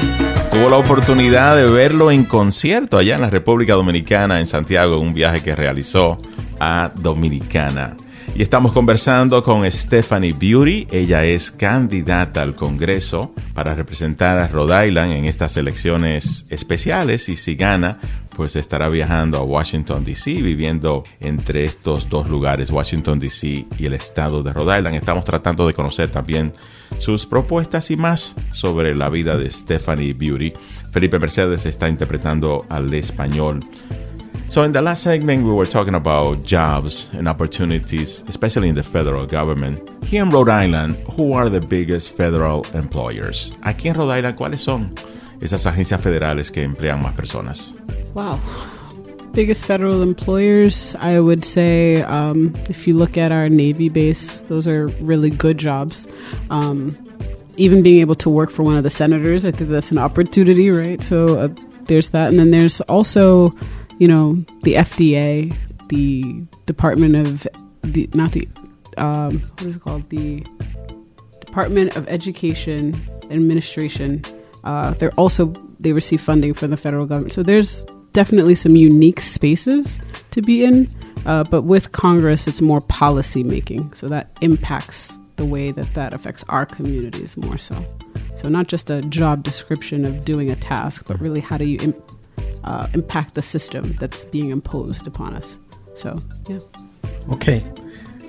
Tuvo 0.51 0.69
la 0.69 0.77
oportunidad 0.77 1.55
de 1.55 1.69
verlo 1.69 2.09
en 2.09 2.23
concierto 2.23 2.97
allá 2.97 3.13
en 3.13 3.21
la 3.21 3.29
República 3.29 3.75
Dominicana, 3.75 4.39
en 4.39 4.47
Santiago, 4.47 4.99
un 4.99 5.13
viaje 5.13 5.43
que 5.43 5.55
realizó 5.55 6.19
a 6.59 6.91
Dominicana. 6.95 7.95
Y 8.35 8.41
estamos 8.41 8.71
conversando 8.71 9.43
con 9.43 9.71
Stephanie 9.71 10.33
Beauty. 10.33 10.87
Ella 10.89 11.23
es 11.23 11.51
candidata 11.51 12.41
al 12.41 12.55
Congreso 12.55 13.31
para 13.53 13.75
representar 13.75 14.39
a 14.39 14.47
Rhode 14.47 14.87
Island 14.87 15.11
en 15.11 15.25
estas 15.25 15.55
elecciones 15.57 16.47
especiales 16.49 17.29
y 17.29 17.35
si 17.35 17.55
gana, 17.55 17.99
pues 18.37 18.55
estará 18.55 18.87
viajando 18.87 19.39
a 19.39 19.41
Washington, 19.41 20.05
D.C., 20.05 20.43
viviendo 20.43 21.03
entre 21.19 21.65
estos 21.65 22.07
dos 22.07 22.29
lugares, 22.29 22.69
Washington, 22.69 23.19
D.C. 23.19 23.65
y 23.79 23.85
el 23.87 23.93
estado 23.93 24.43
de 24.43 24.53
Rhode 24.53 24.77
Island. 24.77 24.95
Estamos 24.95 25.25
tratando 25.25 25.65
de 25.65 25.73
conocer 25.73 26.11
también 26.11 26.53
sus 26.99 27.25
propuestas 27.25 27.89
y 27.89 27.97
más 27.97 28.35
sobre 28.51 28.95
la 28.95 29.09
vida 29.09 29.37
de 29.37 29.49
Stephanie 29.49 30.13
Beauty. 30.13 30.53
Felipe 30.91 31.17
Mercedes 31.17 31.65
está 31.65 31.89
interpretando 31.89 32.63
al 32.69 32.93
español. 32.93 33.61
So 34.49 34.63
in 34.63 34.71
the 34.71 34.83
last 34.83 35.01
segment, 35.01 35.43
we 35.43 35.51
were 35.51 35.67
talking 35.67 35.95
about 35.95 36.43
jobs 36.45 37.09
and 37.17 37.27
opportunities, 37.27 38.23
especially 38.29 38.69
in 38.69 38.75
the 38.75 38.83
federal 38.83 39.25
government. 39.25 39.81
Here 40.05 40.21
in 40.21 40.29
Rhode 40.29 40.49
Island, 40.49 40.95
who 41.17 41.33
are 41.33 41.49
the 41.49 41.59
biggest 41.59 42.15
federal 42.15 42.63
employers? 42.75 43.51
Aquí 43.63 43.89
en 43.89 43.95
Rhode 43.95 44.19
Island, 44.19 44.37
¿cuáles 44.37 44.61
son 44.61 44.93
esas 45.41 45.65
agencias 45.65 46.01
federales 46.01 46.51
que 46.51 46.63
emplean 46.63 47.01
más 47.01 47.15
personas? 47.15 47.75
Wow. 48.13 48.39
Biggest 49.33 49.65
federal 49.65 50.01
employers, 50.01 50.95
I 50.99 51.19
would 51.19 51.45
say, 51.45 52.01
um, 52.03 52.53
if 52.69 52.87
you 52.87 52.95
look 52.95 53.17
at 53.17 53.31
our 53.31 53.49
Navy 53.49 53.87
base, 53.87 54.41
those 54.41 54.67
are 54.67 54.87
really 54.99 55.29
good 55.29 55.59
jobs. 55.59 56.07
Um, 56.49 56.97
even 57.57 57.83
being 57.83 58.01
able 58.01 58.15
to 58.15 58.29
work 58.29 58.49
for 58.49 58.63
one 58.63 58.77
of 58.77 58.83
the 58.83 58.89
senators, 58.89 59.45
I 59.45 59.51
think 59.51 59.69
that's 59.69 59.91
an 59.91 59.97
opportunity, 59.97 60.69
right? 60.69 61.01
So 61.01 61.39
uh, 61.39 61.47
there's 61.85 62.09
that. 62.09 62.29
And 62.29 62.39
then 62.39 62.51
there's 62.51 62.81
also, 62.81 63.51
you 63.99 64.07
know, 64.07 64.33
the 64.63 64.73
FDA, 64.73 65.55
the 65.89 66.45
Department 66.65 67.15
of, 67.15 67.47
the 67.83 68.09
not 68.13 68.31
the, 68.31 68.47
um, 68.97 69.39
what 69.39 69.63
is 69.63 69.75
it 69.75 69.81
called? 69.81 70.09
The 70.09 70.43
Department 71.41 71.95
of 71.95 72.07
Education 72.07 72.99
Administration. 73.29 74.23
Uh, 74.67 74.91
they're 74.91 75.13
also 75.15 75.47
they 75.79 75.93
receive 75.93 76.19
funding 76.19 76.53
from 76.53 76.71
the 76.71 76.77
federal 76.77 77.05
government. 77.05 77.31
So 77.31 77.41
there's 77.41 77.83
definitely 78.11 78.55
some 78.55 78.75
unique 78.75 79.21
spaces 79.21 79.97
to 80.31 80.41
be 80.41 80.65
in, 80.65 80.89
uh, 81.25 81.45
but 81.45 81.61
with 81.63 81.93
Congress, 81.93 82.47
it's 82.47 82.61
more 82.61 82.81
policy 82.81 83.43
making. 83.43 83.93
So 83.93 84.09
that 84.09 84.37
impacts 84.41 85.17
the 85.37 85.45
way 85.45 85.71
that 85.71 85.93
that 85.93 86.13
affects 86.13 86.43
our 86.49 86.65
communities 86.65 87.37
more 87.37 87.57
so. 87.57 87.75
So 88.35 88.49
not 88.49 88.67
just 88.67 88.89
a 88.89 89.01
job 89.03 89.43
description 89.43 90.03
of 90.03 90.25
doing 90.25 90.51
a 90.51 90.55
task, 90.55 91.05
but 91.07 91.19
really 91.21 91.39
how 91.39 91.57
do 91.57 91.63
you 91.63 91.79
im- 91.79 92.03
uh, 92.65 92.87
impact 92.93 93.35
the 93.35 93.41
system 93.41 93.93
that's 93.93 94.25
being 94.25 94.49
imposed 94.49 95.07
upon 95.07 95.33
us. 95.33 95.57
So 95.95 96.13
yeah. 96.49 96.59
Ok. 97.31 97.63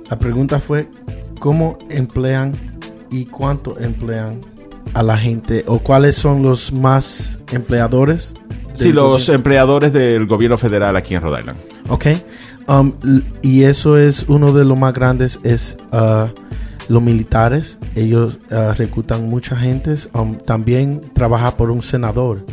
La 0.08 0.16
pregunta 0.16 0.60
fue, 0.60 0.86
¿cómo 1.40 1.76
emplean 1.90 2.54
y 3.10 3.24
cuánto 3.26 3.76
emplean 3.80 4.40
a 4.94 5.02
la 5.02 5.16
gente? 5.16 5.64
¿O 5.66 5.78
cuáles 5.78 6.16
son 6.16 6.42
los 6.42 6.72
más 6.72 7.44
empleadores? 7.52 8.34
Sí, 8.74 8.92
los 8.92 9.04
gobierno? 9.04 9.34
empleadores 9.34 9.92
del 9.92 10.26
gobierno 10.26 10.58
federal 10.58 10.96
aquí 10.96 11.14
en 11.14 11.22
Rhode 11.22 11.40
Island. 11.40 11.58
Ok. 11.88 12.06
Um, 12.68 12.92
y 13.42 13.64
eso 13.64 13.96
es 13.96 14.26
uno 14.28 14.52
de 14.52 14.64
los 14.64 14.78
más 14.78 14.92
grandes, 14.92 15.40
es 15.42 15.78
uh, 15.92 16.26
los 16.88 17.02
militares. 17.02 17.78
Ellos 17.94 18.38
uh, 18.50 18.72
reclutan 18.76 19.28
mucha 19.28 19.56
gente. 19.56 19.94
Um, 20.12 20.36
también 20.36 21.00
trabaja 21.14 21.56
por 21.56 21.70
un 21.70 21.82
senador. 21.82 22.44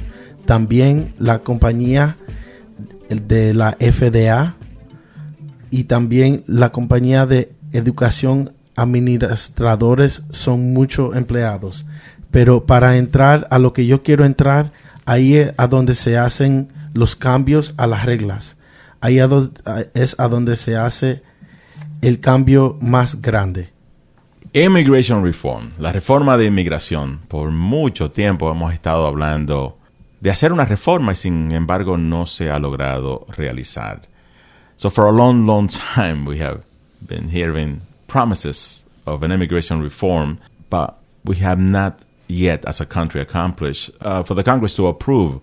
También 0.46 1.10
la 1.20 1.40
compañía 1.40 2.16
de 3.10 3.54
la 3.54 3.72
FDA 3.74 4.56
y 5.70 5.84
también 5.86 6.44
la 6.48 6.72
compañía 6.72 7.26
de 7.26 7.52
educación 7.74 8.54
administradores 8.76 10.24
son 10.32 10.74
muchos 10.74 11.16
empleados. 11.16 11.86
Pero 12.36 12.66
para 12.66 12.98
entrar 12.98 13.48
a 13.50 13.60
lo 13.60 13.72
que 13.72 13.86
yo 13.86 14.04
quiero 14.04 14.26
entrar, 14.26 14.74
ahí 15.06 15.38
es 15.38 15.54
a 15.56 15.68
donde 15.68 15.96
se 15.96 16.18
hacen 16.18 16.68
los 16.94 17.16
cambios 17.16 17.74
a 17.78 17.88
las 17.88 18.04
reglas. 18.04 18.58
Ahí 19.00 19.20
es 19.94 20.20
a 20.20 20.28
donde 20.28 20.58
se 20.58 20.76
hace 20.76 21.24
el 22.02 22.20
cambio 22.20 22.78
más 22.82 23.22
grande. 23.22 23.70
Immigration 24.52 25.24
Reform, 25.24 25.72
la 25.80 25.94
reforma 25.94 26.36
de 26.36 26.48
inmigración. 26.48 27.22
Por 27.30 27.52
mucho 27.52 28.12
tiempo 28.12 28.52
hemos 28.52 28.74
estado 28.74 29.08
hablando 29.08 29.78
de 30.20 30.30
hacer 30.30 30.52
una 30.52 30.66
reforma 30.66 31.14
y 31.14 31.16
sin 31.16 31.54
embargo 31.54 31.98
no 31.98 32.26
se 32.26 32.50
ha 32.50 32.60
logrado 32.60 33.26
realizar. 33.30 34.02
So 34.76 34.90
for 34.90 35.08
a 35.08 35.12
long, 35.14 35.46
long 35.46 35.70
time 35.96 36.28
we 36.28 36.44
have 36.44 36.64
been 37.00 37.30
hearing 37.30 37.80
promises 38.08 38.86
of 39.06 39.24
an 39.24 39.32
immigration 39.32 39.82
reform, 39.82 40.40
but 40.70 40.96
we 41.24 41.42
have 41.42 41.62
not 41.62 42.04
yet 42.28 42.66
as 42.66 42.82
a 42.82 42.86
country 42.86 43.22
accomplish 43.22 43.90
uh, 44.02 44.24
for 44.24 44.34
the 44.34 44.44
Congress 44.44 44.76
to 44.76 44.88
approve 44.88 45.42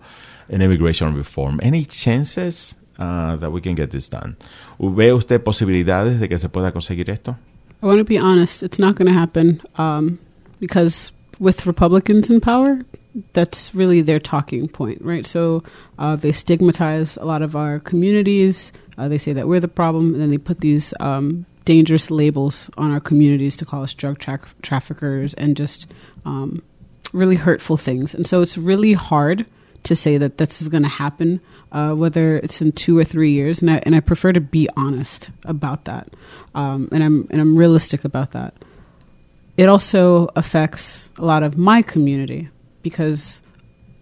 an 0.49 0.61
immigration 0.61 1.13
reform. 1.15 1.59
Any 1.63 1.85
chances 1.85 2.75
uh, 2.99 3.35
that 3.37 3.51
we 3.51 3.61
can 3.61 3.75
get 3.75 3.91
this 3.91 4.09
done? 4.09 4.37
¿Ve 4.79 5.11
usted 5.11 5.43
posibilidades 5.43 6.19
de 6.19 6.27
que 6.27 6.37
se 6.37 6.49
pueda 6.49 6.71
conseguir 6.71 7.09
esto? 7.09 7.35
I 7.81 7.85
want 7.85 7.99
to 7.99 8.05
be 8.05 8.17
honest, 8.17 8.63
it's 8.63 8.79
not 8.79 8.95
going 8.95 9.07
to 9.07 9.13
happen 9.13 9.61
um, 9.77 10.19
because 10.59 11.11
with 11.39 11.65
Republicans 11.65 12.29
in 12.29 12.39
power, 12.39 12.79
that's 13.33 13.75
really 13.75 14.01
their 14.01 14.19
talking 14.19 14.67
point, 14.67 15.01
right? 15.01 15.25
So 15.25 15.63
uh, 15.99 16.15
they 16.15 16.31
stigmatize 16.31 17.17
a 17.17 17.25
lot 17.25 17.41
of 17.41 17.55
our 17.55 17.79
communities. 17.79 18.71
Uh, 18.97 19.07
they 19.07 19.17
say 19.17 19.33
that 19.33 19.47
we're 19.47 19.59
the 19.59 19.67
problem, 19.67 20.13
and 20.13 20.21
then 20.21 20.29
they 20.29 20.37
put 20.37 20.61
these 20.61 20.93
um, 20.99 21.45
dangerous 21.65 22.09
labels 22.09 22.69
on 22.77 22.91
our 22.91 22.99
communities 22.99 23.55
to 23.57 23.65
call 23.65 23.83
us 23.83 23.93
drug 23.93 24.19
tra- 24.19 24.39
traffickers 24.61 25.33
and 25.35 25.57
just 25.57 25.91
um, 26.25 26.61
really 27.13 27.35
hurtful 27.35 27.77
things. 27.77 28.13
And 28.13 28.27
so 28.27 28.41
it's 28.41 28.57
really 28.57 28.93
hard 28.93 29.45
to 29.83 29.95
say 29.95 30.17
that 30.17 30.37
this 30.37 30.61
is 30.61 30.69
going 30.69 30.83
to 30.83 30.89
happen, 30.89 31.39
uh, 31.71 31.93
whether 31.93 32.37
it's 32.37 32.61
in 32.61 32.71
two 32.71 32.97
or 32.97 33.03
three 33.03 33.31
years. 33.31 33.61
And 33.61 33.71
I, 33.71 33.75
and 33.83 33.95
I 33.95 33.99
prefer 33.99 34.33
to 34.33 34.41
be 34.41 34.67
honest 34.75 35.31
about 35.45 35.85
that, 35.85 36.09
um, 36.55 36.89
and 36.91 37.03
I'm 37.03 37.27
and 37.29 37.39
I'm 37.39 37.57
realistic 37.57 38.03
about 38.03 38.31
that. 38.31 38.53
It 39.55 39.69
also 39.69 40.29
affects 40.35 41.11
a 41.19 41.25
lot 41.25 41.43
of 41.43 41.57
my 41.57 41.81
community 41.81 42.49
because 42.81 43.41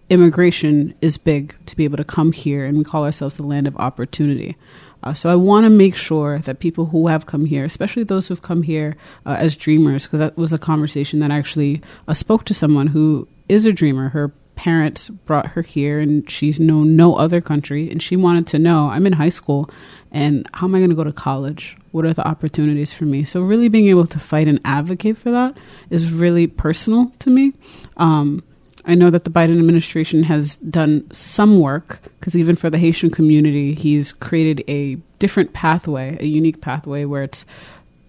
immigration 0.10 0.94
is 1.02 1.18
big 1.18 1.56
to 1.66 1.76
be 1.76 1.84
able 1.84 1.98
to 1.98 2.06
come 2.06 2.32
here, 2.32 2.66
and 2.66 2.78
we 2.78 2.84
call 2.84 3.04
ourselves 3.04 3.36
the 3.36 3.44
land 3.44 3.68
of 3.68 3.76
opportunity. 3.78 4.56
Uh, 5.04 5.14
so 5.14 5.30
I 5.30 5.36
want 5.36 5.66
to 5.66 5.70
make 5.70 5.96
sure 5.96 6.40
that 6.40 6.60
people 6.60 6.88
who 6.88 7.08
have 7.08 7.26
come 7.26 7.46
here, 7.46 7.66
especially 7.66 8.04
those 8.04 8.28
who've 8.28 8.42
come 8.42 8.64
here 8.64 8.96
uh, 9.26 9.36
as 9.40 9.56
dreamers, 9.56 10.06
because 10.06 10.20
that 10.20 10.38
was 10.38 10.54
a 10.54 10.58
conversation 10.58 11.20
that 11.20 11.32
actually 11.32 11.82
uh, 12.08 12.14
spoke 12.14 12.46
to 12.46 12.54
someone 12.54 12.88
who 12.88 13.28
is 13.50 13.66
a 13.66 13.74
dreamer. 13.74 14.10
Her 14.10 14.32
parents 14.56 15.10
brought 15.10 15.48
her 15.48 15.64
here 15.64 16.00
and 16.00 16.30
she's 16.30 16.60
known 16.60 16.96
no 16.96 17.16
other 17.16 17.42
country 17.42 17.90
and 17.90 18.02
she 18.02 18.16
wanted 18.16 18.46
to 18.46 18.60
know 18.60 18.90
I'm 18.90 19.08
in 19.08 19.14
high 19.14 19.30
school 19.30 19.68
and 20.12 20.48
how 20.54 20.68
am 20.68 20.76
I 20.76 20.80
going 20.80 20.92
to 20.92 20.96
go 20.96 21.04
to 21.04 21.12
college? 21.12 21.78
What 21.92 22.06
are 22.06 22.14
the 22.14 22.28
opportunities 22.28 22.94
for 22.94 23.06
me? 23.06 23.24
So, 23.24 23.42
really 23.42 23.70
being 23.70 23.88
able 23.88 24.06
to 24.06 24.20
fight 24.20 24.48
and 24.48 24.60
advocate 24.64 25.18
for 25.18 25.32
that 25.32 25.58
is 25.90 26.14
really 26.14 26.46
personal 26.46 27.12
to 27.20 27.30
me. 27.30 27.54
Um, 27.98 28.44
I 28.86 28.96
know 28.96 29.10
that 29.10 29.24
the 29.24 29.30
Biden 29.30 29.60
administration 29.60 30.24
has 30.24 30.58
done 30.58 31.10
some 31.12 31.60
work 31.60 32.00
because 32.20 32.36
even 32.36 32.56
for 32.56 32.70
the 32.70 32.78
Haitian 32.78 33.12
community, 33.12 33.74
he's 33.74 34.12
created 34.12 34.64
a 34.68 34.96
different 35.20 35.54
pathway, 35.54 36.18
a 36.20 36.26
unique 36.26 36.62
pathway 36.62 37.06
where 37.06 37.24
it's 37.24 37.46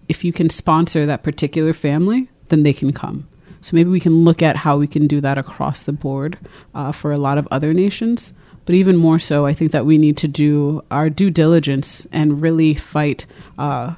if 0.09 0.23
you 0.23 0.33
can 0.33 0.49
sponsor 0.49 1.05
that 1.05 1.23
particular 1.23 1.73
family, 1.73 2.29
then 2.49 2.63
they 2.63 2.73
can 2.73 2.91
come. 2.91 3.27
So 3.61 3.75
maybe 3.75 3.89
we 3.89 3.99
can 3.99 4.25
look 4.25 4.41
at 4.41 4.57
how 4.57 4.77
we 4.77 4.87
can 4.87 5.07
do 5.07 5.21
that 5.21 5.37
across 5.37 5.83
the 5.83 5.93
board 5.93 6.37
uh, 6.75 6.91
for 6.91 7.11
a 7.11 7.17
lot 7.17 7.37
of 7.37 7.47
other 7.49 7.73
nations. 7.73 8.33
But 8.65 8.75
even 8.75 8.97
more 8.97 9.19
so, 9.19 9.45
I 9.45 9.53
think 9.53 9.71
that 9.71 9.85
we 9.85 9.97
need 9.97 10.17
to 10.17 10.27
do 10.27 10.83
our 10.91 11.09
due 11.09 11.29
diligence 11.29 12.05
and 12.11 12.41
really 12.41 12.73
fight 12.73 13.25
uh, 13.57 13.95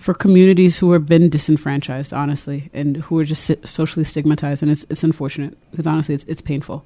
for 0.00 0.14
communities 0.14 0.78
who 0.78 0.92
have 0.92 1.04
been 1.06 1.28
disenfranchised, 1.28 2.12
honestly, 2.12 2.70
and 2.72 2.96
who 2.96 3.18
are 3.18 3.24
just 3.24 3.52
socially 3.64 4.04
stigmatized. 4.04 4.62
And 4.62 4.72
it's, 4.72 4.86
it's 4.88 5.04
unfortunate 5.04 5.56
because 5.70 5.86
honestly, 5.86 6.14
it's, 6.14 6.24
it's 6.24 6.42
painful. 6.42 6.84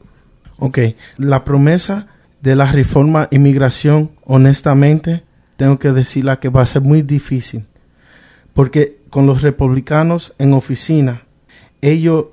Ok, 0.58 0.96
la 1.18 1.44
promesa 1.44 2.08
de 2.42 2.56
la 2.56 2.66
reforma 2.66 3.28
inmigración, 3.30 4.12
honestamente, 4.24 5.22
tengo 5.56 5.78
que 5.78 5.92
decirla 5.92 6.40
que 6.40 6.48
va 6.48 6.62
a 6.62 6.66
ser 6.66 6.82
muy 6.82 7.02
difícil. 7.02 7.66
Porque 8.52 8.98
con 9.10 9.26
los 9.26 9.42
republicanos 9.42 10.34
en 10.38 10.52
oficina, 10.52 11.22
ellos 11.82 12.26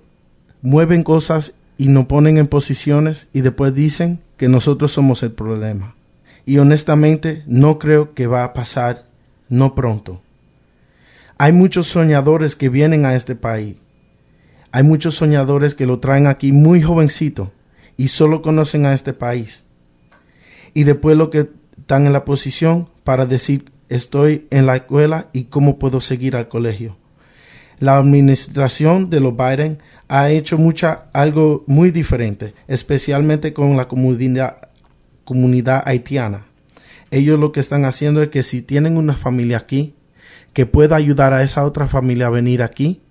mueven 0.61 1.03
cosas 1.03 1.53
y 1.77 1.87
nos 1.87 2.05
ponen 2.07 2.37
en 2.37 2.47
posiciones 2.47 3.27
y 3.33 3.41
después 3.41 3.73
dicen 3.73 4.19
que 4.37 4.49
nosotros 4.49 4.91
somos 4.91 5.21
el 5.23 5.31
problema. 5.31 5.95
Y 6.45 6.57
honestamente 6.57 7.43
no 7.45 7.77
creo 7.77 8.13
que 8.13 8.27
va 8.27 8.43
a 8.43 8.53
pasar 8.53 9.05
no 9.47 9.75
pronto. 9.75 10.21
Hay 11.41 11.53
muchos 11.53 11.87
soñadores 11.87 12.55
que 12.55 12.69
vienen 12.69 13.03
a 13.03 13.15
este 13.15 13.33
país. 13.33 13.77
Hay 14.71 14.83
muchos 14.83 15.15
soñadores 15.15 15.73
que 15.73 15.87
lo 15.87 15.97
traen 15.97 16.27
aquí 16.27 16.51
muy 16.51 16.83
jovencito 16.83 17.51
y 17.97 18.09
solo 18.09 18.43
conocen 18.43 18.85
a 18.85 18.93
este 18.93 19.13
país. 19.13 19.65
Y 20.75 20.83
después 20.83 21.17
lo 21.17 21.31
que 21.31 21.49
están 21.79 22.05
en 22.05 22.13
la 22.13 22.25
posición 22.25 22.89
para 23.03 23.25
decir 23.25 23.71
estoy 23.89 24.45
en 24.51 24.67
la 24.67 24.75
escuela 24.75 25.29
y 25.33 25.45
cómo 25.45 25.79
puedo 25.79 25.99
seguir 25.99 26.35
al 26.35 26.47
colegio. 26.47 26.95
La 27.79 27.97
administración 27.97 29.09
de 29.09 29.19
los 29.19 29.35
Biden 29.35 29.79
ha 30.09 30.29
hecho 30.29 30.59
mucha, 30.59 31.05
algo 31.11 31.63
muy 31.65 31.89
diferente, 31.89 32.53
especialmente 32.67 33.51
con 33.51 33.75
la 33.77 33.87
comunidad, 33.87 34.69
comunidad 35.23 35.81
haitiana. 35.87 36.45
Ellos 37.09 37.39
lo 37.39 37.51
que 37.51 37.61
están 37.61 37.85
haciendo 37.85 38.21
es 38.21 38.27
que 38.27 38.43
si 38.43 38.61
tienen 38.61 38.95
una 38.95 39.15
familia 39.15 39.57
aquí, 39.57 39.95
que 40.53 40.65
pueda 40.65 40.95
ayudar 40.95 41.33
a 41.33 41.43
esa 41.43 41.63
otra 41.63 41.87
familia 41.87 42.27
a 42.27 42.31
venir 42.31 42.63
aquí, 42.63 43.01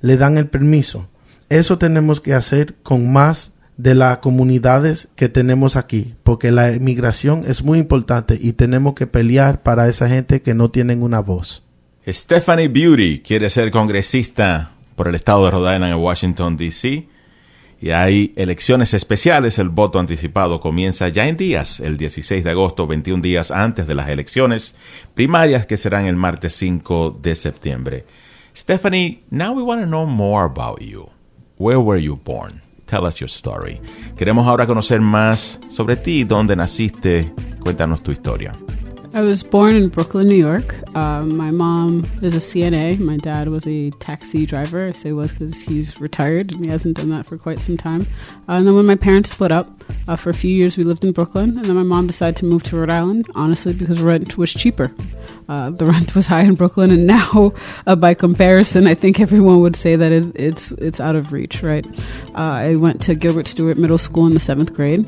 le 0.00 0.16
dan 0.16 0.38
el 0.38 0.48
permiso. 0.48 1.08
Eso 1.48 1.78
tenemos 1.78 2.20
que 2.20 2.34
hacer 2.34 2.74
con 2.82 3.12
más 3.12 3.52
de 3.76 3.94
las 3.94 4.18
comunidades 4.18 5.08
que 5.14 5.28
tenemos 5.28 5.76
aquí, 5.76 6.14
porque 6.24 6.50
la 6.50 6.72
inmigración 6.72 7.44
es 7.46 7.62
muy 7.62 7.78
importante 7.78 8.38
y 8.40 8.52
tenemos 8.52 8.94
que 8.94 9.06
pelear 9.06 9.62
para 9.62 9.88
esa 9.88 10.08
gente 10.08 10.42
que 10.42 10.54
no 10.54 10.70
tienen 10.70 11.02
una 11.02 11.20
voz. 11.20 11.62
Stephanie 12.06 12.68
Beauty 12.68 13.20
quiere 13.20 13.50
ser 13.50 13.70
congresista 13.70 14.72
por 14.96 15.08
el 15.08 15.14
estado 15.14 15.44
de 15.44 15.50
Rhode 15.52 15.74
Island 15.74 15.92
en 15.94 16.00
Washington, 16.00 16.56
D.C. 16.56 17.08
Y 17.80 17.90
hay 17.90 18.32
elecciones 18.36 18.92
especiales. 18.94 19.58
El 19.58 19.68
voto 19.68 19.98
anticipado 20.00 20.60
comienza 20.60 21.08
ya 21.08 21.28
en 21.28 21.36
días, 21.36 21.80
el 21.80 21.96
16 21.96 22.42
de 22.42 22.50
agosto, 22.50 22.86
21 22.86 23.22
días 23.22 23.50
antes 23.50 23.86
de 23.86 23.94
las 23.94 24.08
elecciones 24.08 24.74
primarias 25.14 25.66
que 25.66 25.76
serán 25.76 26.06
el 26.06 26.16
martes 26.16 26.54
5 26.54 27.18
de 27.22 27.34
septiembre. 27.34 28.04
Stephanie, 28.56 29.22
now 29.30 29.52
we 29.52 29.62
want 29.62 29.80
to 29.80 29.86
know 29.86 30.04
more 30.04 30.44
about 30.44 30.80
you. 30.80 31.08
Where 31.58 31.78
were 31.78 32.00
you 32.00 32.16
born? 32.16 32.62
Tell 32.86 33.04
us 33.04 33.20
your 33.20 33.28
story. 33.28 33.80
Queremos 34.16 34.46
ahora 34.48 34.66
conocer 34.66 35.00
más 35.00 35.60
sobre 35.68 35.96
ti, 35.96 36.24
dónde 36.24 36.56
naciste. 36.56 37.32
Cuéntanos 37.60 38.02
tu 38.02 38.10
historia. 38.10 38.52
I 39.18 39.20
was 39.20 39.42
born 39.42 39.74
in 39.74 39.88
Brooklyn, 39.88 40.28
New 40.28 40.36
York. 40.36 40.76
Uh, 40.94 41.24
my 41.24 41.50
mom 41.50 42.04
is 42.22 42.36
a 42.36 42.38
CNA. 42.38 43.00
My 43.00 43.16
dad 43.16 43.48
was 43.48 43.66
a 43.66 43.90
taxi 43.98 44.46
driver. 44.46 44.86
I 44.86 44.92
say 44.92 45.10
was 45.10 45.32
because 45.32 45.60
he's 45.60 46.00
retired 46.00 46.52
and 46.52 46.64
he 46.64 46.70
hasn't 46.70 46.98
done 46.98 47.10
that 47.10 47.26
for 47.26 47.36
quite 47.36 47.58
some 47.58 47.76
time. 47.76 48.02
Uh, 48.48 48.52
and 48.52 48.66
then 48.68 48.76
when 48.76 48.86
my 48.86 48.94
parents 48.94 49.30
split 49.30 49.50
up, 49.50 49.66
uh, 50.06 50.14
for 50.14 50.30
a 50.30 50.34
few 50.34 50.54
years 50.54 50.76
we 50.76 50.84
lived 50.84 51.02
in 51.04 51.10
Brooklyn. 51.10 51.58
And 51.58 51.64
then 51.64 51.74
my 51.74 51.82
mom 51.82 52.06
decided 52.06 52.36
to 52.36 52.44
move 52.44 52.62
to 52.62 52.76
Rhode 52.76 52.90
Island, 52.90 53.28
honestly, 53.34 53.72
because 53.72 54.00
rent 54.00 54.38
was 54.38 54.52
cheaper. 54.52 54.88
Uh, 55.48 55.70
the 55.70 55.86
rent 55.92 56.14
was 56.14 56.28
high 56.28 56.42
in 56.42 56.54
Brooklyn, 56.54 56.92
and 56.92 57.04
now, 57.04 57.54
uh, 57.88 57.96
by 57.96 58.14
comparison, 58.14 58.86
I 58.86 58.94
think 58.94 59.18
everyone 59.18 59.58
would 59.62 59.74
say 59.74 59.96
that 59.96 60.12
it's 60.12 60.70
it's 60.72 61.00
out 61.00 61.16
of 61.16 61.32
reach, 61.32 61.64
right? 61.64 61.84
Uh, 62.36 62.68
I 62.70 62.76
went 62.76 63.02
to 63.02 63.16
Gilbert 63.16 63.48
Stewart 63.48 63.78
Middle 63.78 63.98
School 63.98 64.28
in 64.28 64.34
the 64.34 64.40
seventh 64.40 64.74
grade. 64.74 65.04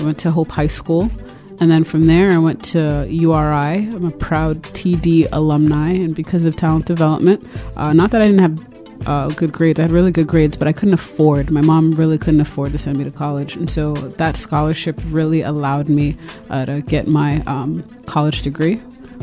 I 0.00 0.02
went 0.02 0.18
to 0.18 0.32
Hope 0.32 0.50
High 0.50 0.66
School. 0.66 1.08
And 1.64 1.70
then 1.70 1.84
from 1.84 2.08
there, 2.08 2.30
I 2.30 2.36
went 2.36 2.62
to 2.72 3.06
URI. 3.08 3.88
I'm 3.88 4.04
a 4.04 4.10
proud 4.10 4.62
TD 4.74 5.28
alumni, 5.32 5.92
and 5.92 6.14
because 6.14 6.44
of 6.44 6.56
talent 6.56 6.84
development, 6.84 7.42
uh, 7.78 7.94
not 7.94 8.10
that 8.10 8.20
I 8.20 8.26
didn't 8.26 8.42
have 8.42 9.08
uh, 9.08 9.28
good 9.28 9.50
grades, 9.50 9.78
I 9.78 9.84
had 9.84 9.90
really 9.90 10.10
good 10.10 10.26
grades, 10.26 10.58
but 10.58 10.68
I 10.68 10.74
couldn't 10.74 10.92
afford. 10.92 11.50
My 11.50 11.62
mom 11.62 11.92
really 11.92 12.18
couldn't 12.18 12.42
afford 12.42 12.72
to 12.72 12.78
send 12.78 12.98
me 12.98 13.04
to 13.04 13.10
college, 13.10 13.56
and 13.56 13.70
so 13.70 13.94
that 13.94 14.36
scholarship 14.36 15.00
really 15.06 15.40
allowed 15.40 15.88
me 15.88 16.16
uh, 16.50 16.66
to 16.66 16.82
get 16.82 17.06
my 17.06 17.40
um, 17.46 17.82
college 18.04 18.42
degree. 18.42 18.76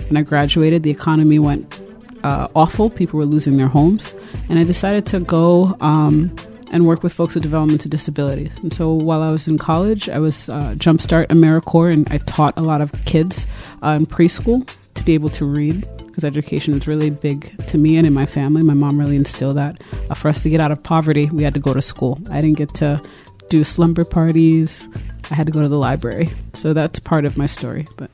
When 0.08 0.18
I 0.18 0.24
graduated, 0.24 0.82
the 0.82 0.90
economy 0.90 1.38
went 1.38 1.80
uh, 2.24 2.48
awful. 2.56 2.90
People 2.90 3.20
were 3.20 3.26
losing 3.28 3.58
their 3.58 3.68
homes, 3.68 4.16
and 4.50 4.58
I 4.58 4.64
decided 4.64 5.06
to 5.06 5.20
go. 5.20 5.78
Um, 5.80 6.36
and 6.72 6.88
work 6.88 7.04
with 7.04 7.14
folks 7.14 7.36
with 7.36 7.44
developmental 7.44 7.90
disabilities. 7.90 8.58
And 8.64 8.74
so 8.74 8.92
while 8.94 9.22
I 9.22 9.32
was 9.32 9.48
in 9.48 9.58
college, 9.58 10.10
I 10.10 10.20
was 10.20 10.50
uh, 10.50 10.74
Jumpstart 10.78 11.28
AmeriCorps, 11.28 11.94
and 11.94 12.08
I 12.12 12.18
taught 12.20 12.58
a 12.58 12.62
lot 12.62 12.82
of 12.82 12.92
kids 13.06 13.46
uh, 13.84 13.90
in 13.90 14.06
preschool 14.06 14.68
to 14.94 15.04
be 15.04 15.14
able 15.14 15.30
to 15.32 15.46
read 15.46 15.88
because 16.08 16.24
education 16.26 16.74
is 16.74 16.88
really 16.88 17.10
big 17.10 17.58
to 17.68 17.78
me 17.78 17.98
and 17.98 18.06
in 18.06 18.14
my 18.14 18.26
family. 18.26 18.62
My 18.62 18.74
mom 18.74 18.98
really 18.98 19.16
instilled 19.16 19.58
that. 19.58 19.82
Uh, 20.10 20.14
for 20.14 20.30
us 20.30 20.42
to 20.42 20.50
get 20.50 20.60
out 20.60 20.72
of 20.72 20.84
poverty, 20.84 21.30
we 21.32 21.44
had 21.44 21.54
to 21.54 21.60
go 21.60 21.74
to 21.74 21.82
school. 21.82 22.20
I 22.32 22.42
didn't 22.42 22.58
get 22.58 22.74
to 22.76 23.02
do 23.50 23.64
slumber 23.64 24.06
parties. 24.06 24.88
I 25.30 25.36
had 25.36 25.46
to 25.46 25.52
go 25.52 25.62
to 25.62 25.70
the 25.70 25.78
library. 25.78 26.30
So 26.54 26.74
that's 26.74 27.00
part 27.00 27.26
of 27.26 27.38
my 27.38 27.46
story. 27.46 27.88
But 27.98 28.12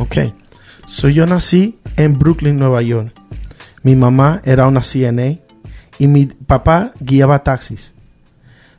okay, 0.00 0.32
so 0.86 1.08
yo 1.08 1.24
nací 1.26 1.76
en 1.96 2.14
Brooklyn, 2.14 2.58
Nueva 2.58 2.82
York. 2.82 3.08
Mi 3.82 3.94
mamá 3.94 4.42
era 4.44 4.66
una 4.66 4.80
CNA 4.80 5.38
y 5.98 6.06
mi 6.06 6.26
papá 6.26 6.92
guiaba 7.00 7.42
taxis. 7.42 7.94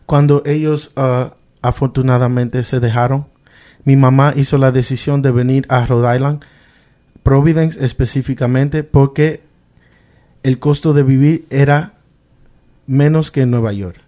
Cuando 0.09 0.41
ellos 0.47 0.91
uh, 0.97 1.35
afortunadamente 1.61 2.63
se 2.63 2.79
dejaron, 2.79 3.27
mi 3.83 3.95
mamá 3.95 4.33
hizo 4.35 4.57
la 4.57 4.71
decisión 4.71 5.21
de 5.21 5.29
venir 5.29 5.67
a 5.69 5.85
Rhode 5.85 6.15
Island, 6.15 6.43
Providence 7.21 7.85
específicamente, 7.85 8.83
porque 8.83 9.43
el 10.41 10.57
costo 10.57 10.93
de 10.93 11.03
vivir 11.03 11.45
era 11.51 11.93
menos 12.87 13.29
que 13.29 13.41
en 13.41 13.51
Nueva 13.51 13.71
York. 13.71 14.01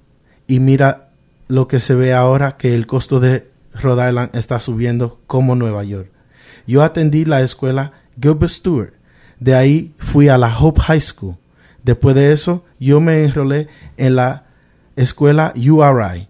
Y 0.48 0.60
mira 0.60 1.12
lo 1.48 1.68
que 1.68 1.80
se 1.80 1.94
ve 1.94 2.16
ahora, 2.16 2.58
que 2.58 2.74
el 2.74 2.88
costo 2.88 3.20
de 3.20 3.52
Rhode 3.76 4.10
Island 4.10 4.36
está 4.36 4.60
subiendo 4.60 5.20
como 5.28 5.54
Nueva 5.54 5.84
York. 5.84 6.10
Yo 6.66 6.82
atendí 6.82 7.26
la 7.26 7.42
escuela 7.42 7.94
Gilbert 8.20 8.52
Stewart. 8.52 8.94
De 9.40 9.54
ahí 9.54 9.94
fui 10.00 10.30
a 10.30 10.40
la 10.40 10.58
Hope 10.58 10.82
High 10.82 11.02
School. 11.02 11.38
Después 11.84 12.16
de 12.16 12.34
eso, 12.34 12.66
yo 12.80 13.00
me 13.02 13.24
enrolé 13.24 13.68
en 13.98 14.16
la 14.16 14.46
escuela 14.96 15.54
URI, 15.56 16.28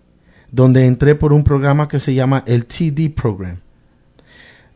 donde 0.52 0.86
entré 0.86 1.16
por 1.16 1.34
un 1.34 1.44
programa 1.44 1.88
que 1.88 2.00
se 2.00 2.14
llama 2.14 2.44
el 2.48 2.66
TD 2.66 3.14
Program. 3.14 3.60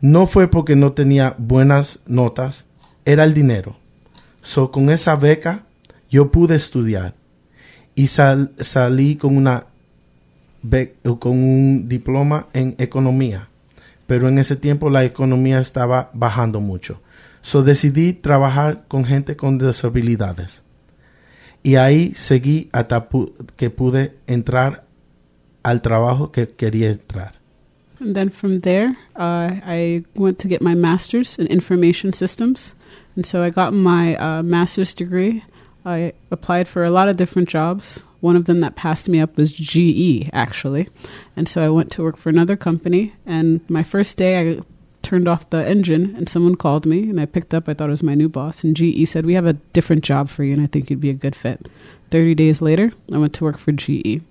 No 0.01 0.27
fue 0.27 0.47
porque 0.47 0.75
no 0.75 0.93
tenía 0.93 1.35
buenas 1.37 1.99
notas, 2.05 2.65
era 3.05 3.23
el 3.23 3.33
dinero. 3.33 3.77
So, 4.41 4.71
con 4.71 4.89
esa 4.89 5.15
beca 5.15 5.63
yo 6.09 6.31
pude 6.31 6.55
estudiar 6.55 7.15
y 7.95 8.07
salí 8.07 9.15
con 9.15 9.37
una 9.37 9.67
con 11.19 11.31
un 11.31 11.87
diploma 11.87 12.47
en 12.53 12.75
economía. 12.77 13.49
Pero 14.07 14.27
en 14.27 14.37
ese 14.37 14.55
tiempo 14.55 14.89
la 14.89 15.03
economía 15.03 15.59
estaba 15.59 16.09
bajando 16.13 16.59
mucho. 16.59 17.01
So 17.41 17.63
decidí 17.63 18.13
trabajar 18.13 18.85
con 18.87 19.05
gente 19.05 19.35
con 19.35 19.57
disabilidades. 19.57 20.64
Y 21.65 21.77
ahí 21.77 22.13
seguí 22.13 22.69
hasta 22.73 23.09
que 23.55 23.71
pude 23.71 24.13
entrar 24.27 24.85
al 25.63 25.81
trabajo 25.81 26.31
que 26.31 26.47
quería 26.47 26.91
entrar. 26.91 27.33
And 27.99 28.15
then 28.15 28.29
from 28.29 28.59
there, 28.59 28.95
uh, 29.15 29.49
I 29.65 30.03
went 30.13 30.37
to 30.39 30.47
get 30.47 30.61
my 30.61 30.75
master's 30.75 31.39
in 31.39 31.47
information 31.47 32.13
systems. 32.13 32.75
And 33.15 33.25
so 33.25 33.41
I 33.41 33.49
got 33.49 33.73
my 33.73 34.15
uh, 34.15 34.43
master's 34.43 34.93
degree. 34.93 35.43
I 35.83 36.13
applied 36.29 36.67
for 36.67 36.83
a 36.83 36.91
lot 36.91 37.09
of 37.09 37.17
different 37.17 37.49
jobs. 37.49 38.03
One 38.19 38.35
of 38.35 38.45
them 38.45 38.59
that 38.59 38.75
passed 38.75 39.09
me 39.09 39.19
up 39.19 39.35
was 39.35 39.51
GE, 39.51 40.29
actually. 40.33 40.87
And 41.35 41.49
so 41.49 41.63
I 41.63 41.69
went 41.69 41.91
to 41.93 42.03
work 42.03 42.17
for 42.17 42.29
another 42.29 42.55
company. 42.55 43.13
And 43.25 43.67
my 43.67 43.81
first 43.81 44.17
day, 44.17 44.37
I 44.39 44.59
turned 45.05 45.27
off 45.27 45.49
the 45.51 45.65
engine 45.65 46.15
and 46.17 46.27
someone 46.27 46.55
called 46.55 46.85
me 46.85 47.03
and 47.03 47.21
I 47.21 47.25
picked 47.25 47.53
up. 47.53 47.69
I 47.69 47.73
thought 47.75 47.89
it 47.89 47.91
was 47.91 48.03
my 48.03 48.15
new 48.15 48.27
boss. 48.27 48.63
And 48.63 48.75
GE 48.75 49.07
said, 49.07 49.25
We 49.25 49.35
have 49.35 49.45
a 49.45 49.53
different 49.53 50.03
job 50.03 50.29
for 50.29 50.43
you 50.43 50.53
and 50.53 50.61
I 50.61 50.65
think 50.65 50.89
you'd 50.89 50.99
be 50.99 51.11
a 51.11 51.13
good 51.13 51.35
fit. 51.35 51.67
30 52.09 52.33
days 52.35 52.61
later, 52.61 52.91
I 53.13 53.19
went 53.19 53.33
to 53.35 53.43
work 53.43 53.57
for 53.57 53.71
GE. 53.71 54.21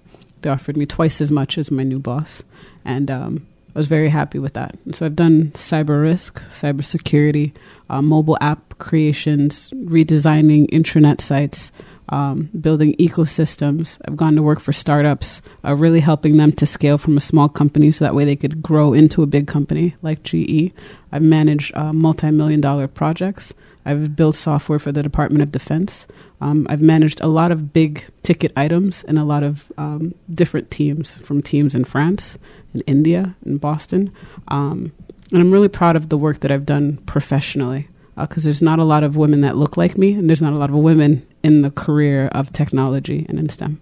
They 0.42 0.50
offered 0.50 0.76
me 0.76 0.84
twice 0.84 1.20
as 1.20 1.30
much 1.30 1.56
as 1.56 1.70
my 1.70 1.84
new 1.84 2.00
boss. 2.00 2.42
And 2.84 3.10
um, 3.10 3.46
I 3.74 3.78
was 3.78 3.86
very 3.86 4.08
happy 4.08 4.38
with 4.38 4.54
that. 4.54 4.76
And 4.84 4.94
so 4.94 5.06
I've 5.06 5.16
done 5.16 5.52
cyber 5.54 6.02
risk, 6.02 6.42
cybersecurity, 6.50 7.52
uh, 7.88 8.02
mobile 8.02 8.38
app 8.40 8.78
creations, 8.78 9.70
redesigning 9.70 10.68
intranet 10.70 11.20
sites, 11.20 11.70
um, 12.08 12.50
building 12.60 12.94
ecosystems. 12.96 13.98
I've 14.06 14.16
gone 14.16 14.36
to 14.36 14.42
work 14.42 14.60
for 14.60 14.72
startups, 14.72 15.40
uh, 15.64 15.74
really 15.74 16.00
helping 16.00 16.36
them 16.36 16.52
to 16.52 16.66
scale 16.66 16.98
from 16.98 17.16
a 17.16 17.20
small 17.20 17.48
company 17.48 17.92
so 17.92 18.04
that 18.04 18.14
way 18.14 18.24
they 18.24 18.36
could 18.36 18.62
grow 18.62 18.92
into 18.92 19.22
a 19.22 19.26
big 19.26 19.46
company 19.46 19.94
like 20.02 20.22
GE. 20.22 20.72
I've 21.12 21.22
managed 21.22 21.74
uh, 21.76 21.92
multi 21.92 22.30
million 22.30 22.60
dollar 22.60 22.88
projects. 22.88 23.54
I've 23.86 24.16
built 24.16 24.34
software 24.34 24.78
for 24.78 24.92
the 24.92 25.02
Department 25.02 25.42
of 25.42 25.52
Defense. 25.52 26.06
Um, 26.40 26.66
I've 26.68 26.82
managed 26.82 27.20
a 27.20 27.26
lot 27.26 27.52
of 27.52 27.72
big 27.72 28.04
ticket 28.22 28.52
items 28.56 29.04
and 29.04 29.18
a 29.18 29.24
lot 29.24 29.42
of 29.42 29.70
um, 29.78 30.14
different 30.30 30.70
teams, 30.70 31.14
from 31.14 31.42
teams 31.42 31.74
in 31.74 31.84
France, 31.84 32.38
in 32.74 32.80
India, 32.82 33.34
in 33.46 33.58
Boston. 33.58 34.12
Um, 34.48 34.92
and 35.30 35.40
I'm 35.40 35.52
really 35.52 35.68
proud 35.68 35.96
of 35.96 36.08
the 36.08 36.18
work 36.18 36.40
that 36.40 36.50
I've 36.50 36.66
done 36.66 36.98
professionally 37.06 37.88
because 38.16 38.44
uh, 38.44 38.46
there's 38.46 38.62
not 38.62 38.78
a 38.78 38.84
lot 38.84 39.02
of 39.02 39.16
women 39.16 39.40
that 39.40 39.56
look 39.56 39.76
like 39.76 39.98
me, 39.98 40.12
and 40.12 40.28
there's 40.28 40.42
not 40.42 40.52
a 40.52 40.56
lot 40.56 40.70
of 40.70 40.76
women 40.76 41.26
in 41.44 41.62
the 41.62 41.70
career 41.70 42.28
of 42.32 42.50
technology 42.50 43.26
and 43.28 43.38
in 43.38 43.48
STEM. 43.48 43.78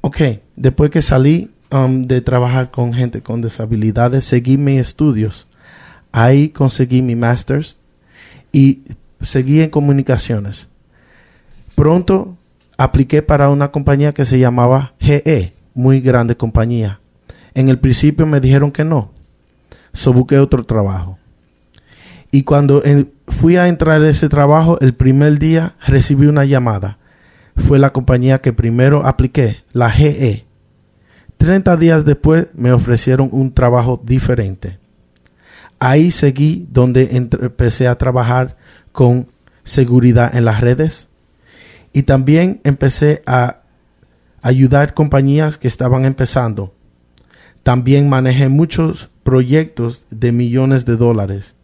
Ok, 0.00 0.40
después 0.56 0.90
que 0.90 1.02
salí 1.02 1.50
um, 1.70 2.06
de 2.06 2.20
trabajar 2.20 2.70
con 2.70 2.94
gente 2.94 3.20
con 3.20 3.42
disabilidades, 3.42 4.24
seguí 4.24 4.56
mis 4.56 4.80
estudios. 4.80 5.46
Ahí 6.12 6.48
conseguí 6.48 7.02
mi 7.02 7.16
master's 7.16 7.76
y 8.52 8.82
seguí 9.20 9.60
en 9.60 9.70
comunicaciones. 9.70 10.68
Pronto 11.74 12.36
apliqué 12.78 13.22
para 13.22 13.50
una 13.50 13.70
compañía 13.70 14.14
que 14.14 14.24
se 14.24 14.38
llamaba 14.38 14.94
GE, 15.00 15.52
muy 15.74 16.00
grande 16.00 16.36
compañía. 16.36 17.00
En 17.54 17.68
el 17.68 17.78
principio 17.78 18.24
me 18.24 18.40
dijeron 18.40 18.70
que 18.70 18.84
no, 18.84 19.10
so 19.92 20.12
busqué 20.12 20.38
otro 20.38 20.62
trabajo. 20.62 21.18
Y 22.30 22.42
cuando 22.42 22.82
fui 23.38 23.56
a 23.56 23.68
entrar 23.68 24.02
a 24.02 24.10
ese 24.10 24.28
trabajo, 24.28 24.80
el 24.80 24.94
primer 24.94 25.38
día 25.38 25.76
recibí 25.86 26.26
una 26.26 26.44
llamada. 26.44 26.98
Fue 27.54 27.78
la 27.78 27.90
compañía 27.90 28.40
que 28.40 28.52
primero 28.52 29.06
apliqué, 29.06 29.58
la 29.72 29.90
GE. 29.90 30.44
30 31.36 31.76
días 31.76 32.04
después 32.04 32.48
me 32.54 32.72
ofrecieron 32.72 33.28
un 33.30 33.54
trabajo 33.54 34.02
diferente. 34.04 34.80
Ahí 35.78 36.10
seguí 36.10 36.66
donde 36.72 37.10
empecé 37.12 37.86
a 37.86 37.96
trabajar 37.96 38.56
con 38.90 39.28
seguridad 39.62 40.34
en 40.34 40.44
las 40.44 40.60
redes 40.60 41.08
y 41.92 42.02
también 42.02 42.60
empecé 42.64 43.22
a 43.24 43.60
ayudar 44.42 44.94
compañías 44.94 45.58
que 45.58 45.68
estaban 45.68 46.04
empezando. 46.04 46.74
También 47.62 48.08
manejé 48.08 48.48
muchos 48.48 49.10
proyectos 49.22 50.06
de 50.10 50.32
millones 50.32 50.84
de 50.84 50.96
dólares 50.96 51.54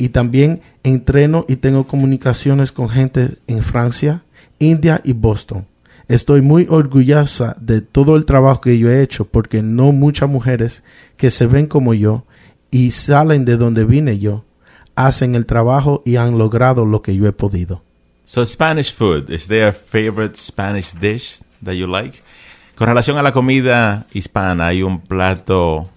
y 0.00 0.08
también 0.08 0.62
entreno 0.82 1.44
y 1.46 1.56
tengo 1.56 1.86
comunicaciones 1.86 2.72
con 2.72 2.88
gente 2.88 3.36
en 3.46 3.62
Francia, 3.62 4.22
India 4.58 5.02
y 5.04 5.12
Boston. 5.12 5.66
Estoy 6.08 6.40
muy 6.40 6.66
orgullosa 6.70 7.54
de 7.60 7.82
todo 7.82 8.16
el 8.16 8.24
trabajo 8.24 8.62
que 8.62 8.78
yo 8.78 8.90
he 8.90 9.02
hecho 9.02 9.26
porque 9.26 9.62
no 9.62 9.92
muchas 9.92 10.28
mujeres 10.28 10.82
que 11.18 11.30
se 11.30 11.46
ven 11.46 11.66
como 11.66 11.92
yo 11.92 12.24
y 12.70 12.92
salen 12.92 13.44
de 13.44 13.58
donde 13.58 13.84
vine 13.84 14.18
yo 14.18 14.44
hacen 14.96 15.34
el 15.34 15.44
trabajo 15.44 16.02
y 16.06 16.16
han 16.16 16.38
logrado 16.38 16.86
lo 16.86 17.02
que 17.02 17.14
yo 17.14 17.26
he 17.26 17.32
podido. 17.32 17.82
So 18.24 18.44
Spanish 18.46 18.94
food, 18.94 19.30
is 19.30 19.46
there 19.46 19.68
a 19.68 19.72
favorite 19.72 20.36
Spanish 20.36 20.94
dish 20.98 21.40
that 21.62 21.74
you 21.74 21.86
like? 21.86 22.18
Con 22.74 22.86
relación 22.86 23.18
a 23.18 23.22
la 23.22 23.32
comida 23.32 24.06
hispana, 24.14 24.68
¿hay 24.68 24.82
un 24.82 25.00
plato 25.00 25.90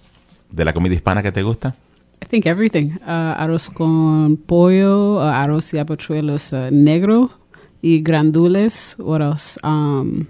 de 0.50 0.64
la 0.64 0.74
comida 0.74 0.94
hispana 0.94 1.22
que 1.22 1.32
te 1.32 1.42
gusta? 1.42 1.74
I 2.22 2.26
think 2.26 2.46
everything. 2.46 2.92
Uh, 3.06 3.34
arroz 3.36 3.68
con 3.68 4.36
pollo, 4.36 5.18
uh, 5.18 5.42
arroz 5.42 5.72
y 5.74 5.78
habichuelos 5.78 6.52
uh, 6.52 6.70
negro 6.70 7.30
y 7.82 8.00
grandules. 8.02 8.94
What 8.98 9.20
else? 9.20 9.58
Um, 9.62 10.28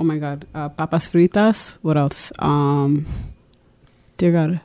oh 0.00 0.04
my 0.04 0.18
God. 0.18 0.46
Uh, 0.54 0.68
papas 0.68 1.08
fritas. 1.08 1.78
What 1.82 1.96
else? 1.96 2.32
Um, 2.38 3.06
dear 4.16 4.32
God. 4.32 4.60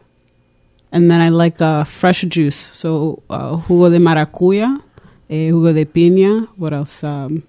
And 0.92 1.10
then 1.10 1.22
I 1.22 1.30
like 1.30 1.62
uh, 1.62 1.86
fresh 1.86 2.22
juice. 2.24 2.58
So 2.74 3.24
uh, 3.30 3.58
jugo 3.58 3.90
de 3.90 4.00
maracuya, 4.00 4.82
eh, 5.30 5.52
jugo 5.52 5.74
de 5.74 5.86
piña. 5.86 6.48
What 6.58 6.74
else? 6.74 7.04
Um, 7.04 7.44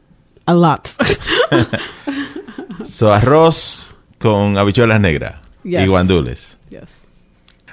a 0.46 0.54
lot. 0.54 0.86
so 2.84 3.12
arroz 3.12 3.96
con 4.18 4.56
habichuelas 4.56 5.00
negras 5.00 5.36
yes. 5.64 5.84
y 5.84 5.86
guandules. 5.88 6.58
Yes. 6.70 7.01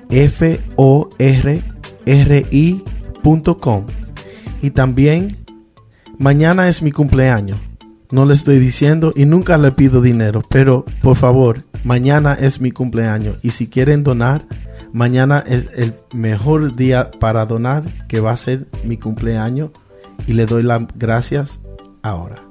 F-O-R-R-I.com. 0.09 1.05
Y 4.61 4.71
también, 4.71 5.37
mañana 6.17 6.69
es 6.69 6.81
mi 6.81 6.91
cumpleaños. 6.91 7.59
No 8.09 8.25
le 8.25 8.33
estoy 8.33 8.59
diciendo 8.59 9.11
y 9.15 9.25
nunca 9.25 9.57
le 9.57 9.71
pido 9.71 10.01
dinero, 10.01 10.41
pero 10.49 10.85
por 11.01 11.17
favor, 11.17 11.65
mañana 11.83 12.33
es 12.33 12.61
mi 12.61 12.71
cumpleaños. 12.71 13.37
Y 13.43 13.51
si 13.51 13.67
quieren 13.67 14.03
donar, 14.03 14.45
mañana 14.93 15.43
es 15.45 15.69
el 15.75 15.93
mejor 16.13 16.73
día 16.75 17.11
para 17.11 17.45
donar, 17.45 17.83
que 18.07 18.21
va 18.21 18.31
a 18.31 18.37
ser 18.37 18.67
mi 18.85 18.97
cumpleaños. 18.97 19.71
Y 20.25 20.33
le 20.33 20.45
doy 20.45 20.63
las 20.63 20.87
gracias 20.97 21.59
ahora. 22.01 22.46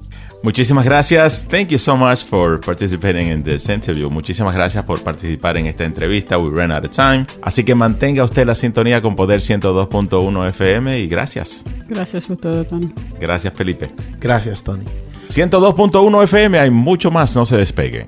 Muchísimas 0.46 0.84
gracias. 0.84 1.44
Thank 1.50 1.70
you 1.70 1.78
so 1.78 1.96
much 1.96 2.24
for 2.24 2.60
participating 2.60 3.30
in 3.30 3.42
this 3.42 3.68
interview. 3.68 4.08
Muchísimas 4.08 4.54
gracias 4.54 4.84
por 4.84 5.02
participar 5.02 5.56
en 5.56 5.66
esta 5.66 5.82
entrevista. 5.82 6.38
We 6.38 6.56
ran 6.56 6.70
out 6.70 6.84
of 6.84 6.92
time. 6.92 7.26
Así 7.42 7.64
que 7.64 7.74
mantenga 7.74 8.22
usted 8.22 8.46
la 8.46 8.54
sintonía 8.54 9.02
con 9.02 9.16
Poder 9.16 9.40
102.1 9.40 10.48
FM 10.50 11.00
y 11.00 11.08
gracias. 11.08 11.64
Gracias 11.88 12.26
por 12.26 12.36
todo, 12.36 12.64
Tony. 12.64 12.86
Gracias, 13.18 13.52
Felipe. 13.54 13.90
Gracias, 14.20 14.62
Tony. 14.62 14.84
102.1 15.28 16.22
FM, 16.22 16.60
hay 16.60 16.70
mucho 16.70 17.10
más, 17.10 17.34
no 17.34 17.44
se 17.44 17.56
despegue. 17.56 18.06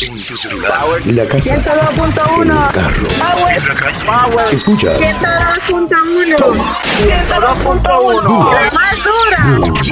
En 0.00 0.24
tu 0.26 0.36
celular, 0.36 0.72
en 1.04 1.16
la 1.16 1.24
casa, 1.24 1.56
102.1 1.56 2.42
en 2.42 2.50
el 2.50 2.56
carro, 2.72 3.08
Power, 3.18 3.56
en 3.56 3.66
la 3.66 3.74
calle. 3.74 3.98
Power. 4.06 4.54
Escuchas 4.54 4.96
102.1 5.00 6.38
102.1 6.38 8.52
La 8.52 8.70
más 8.70 8.96
dura. 9.02 9.56
Dura. 9.56 9.82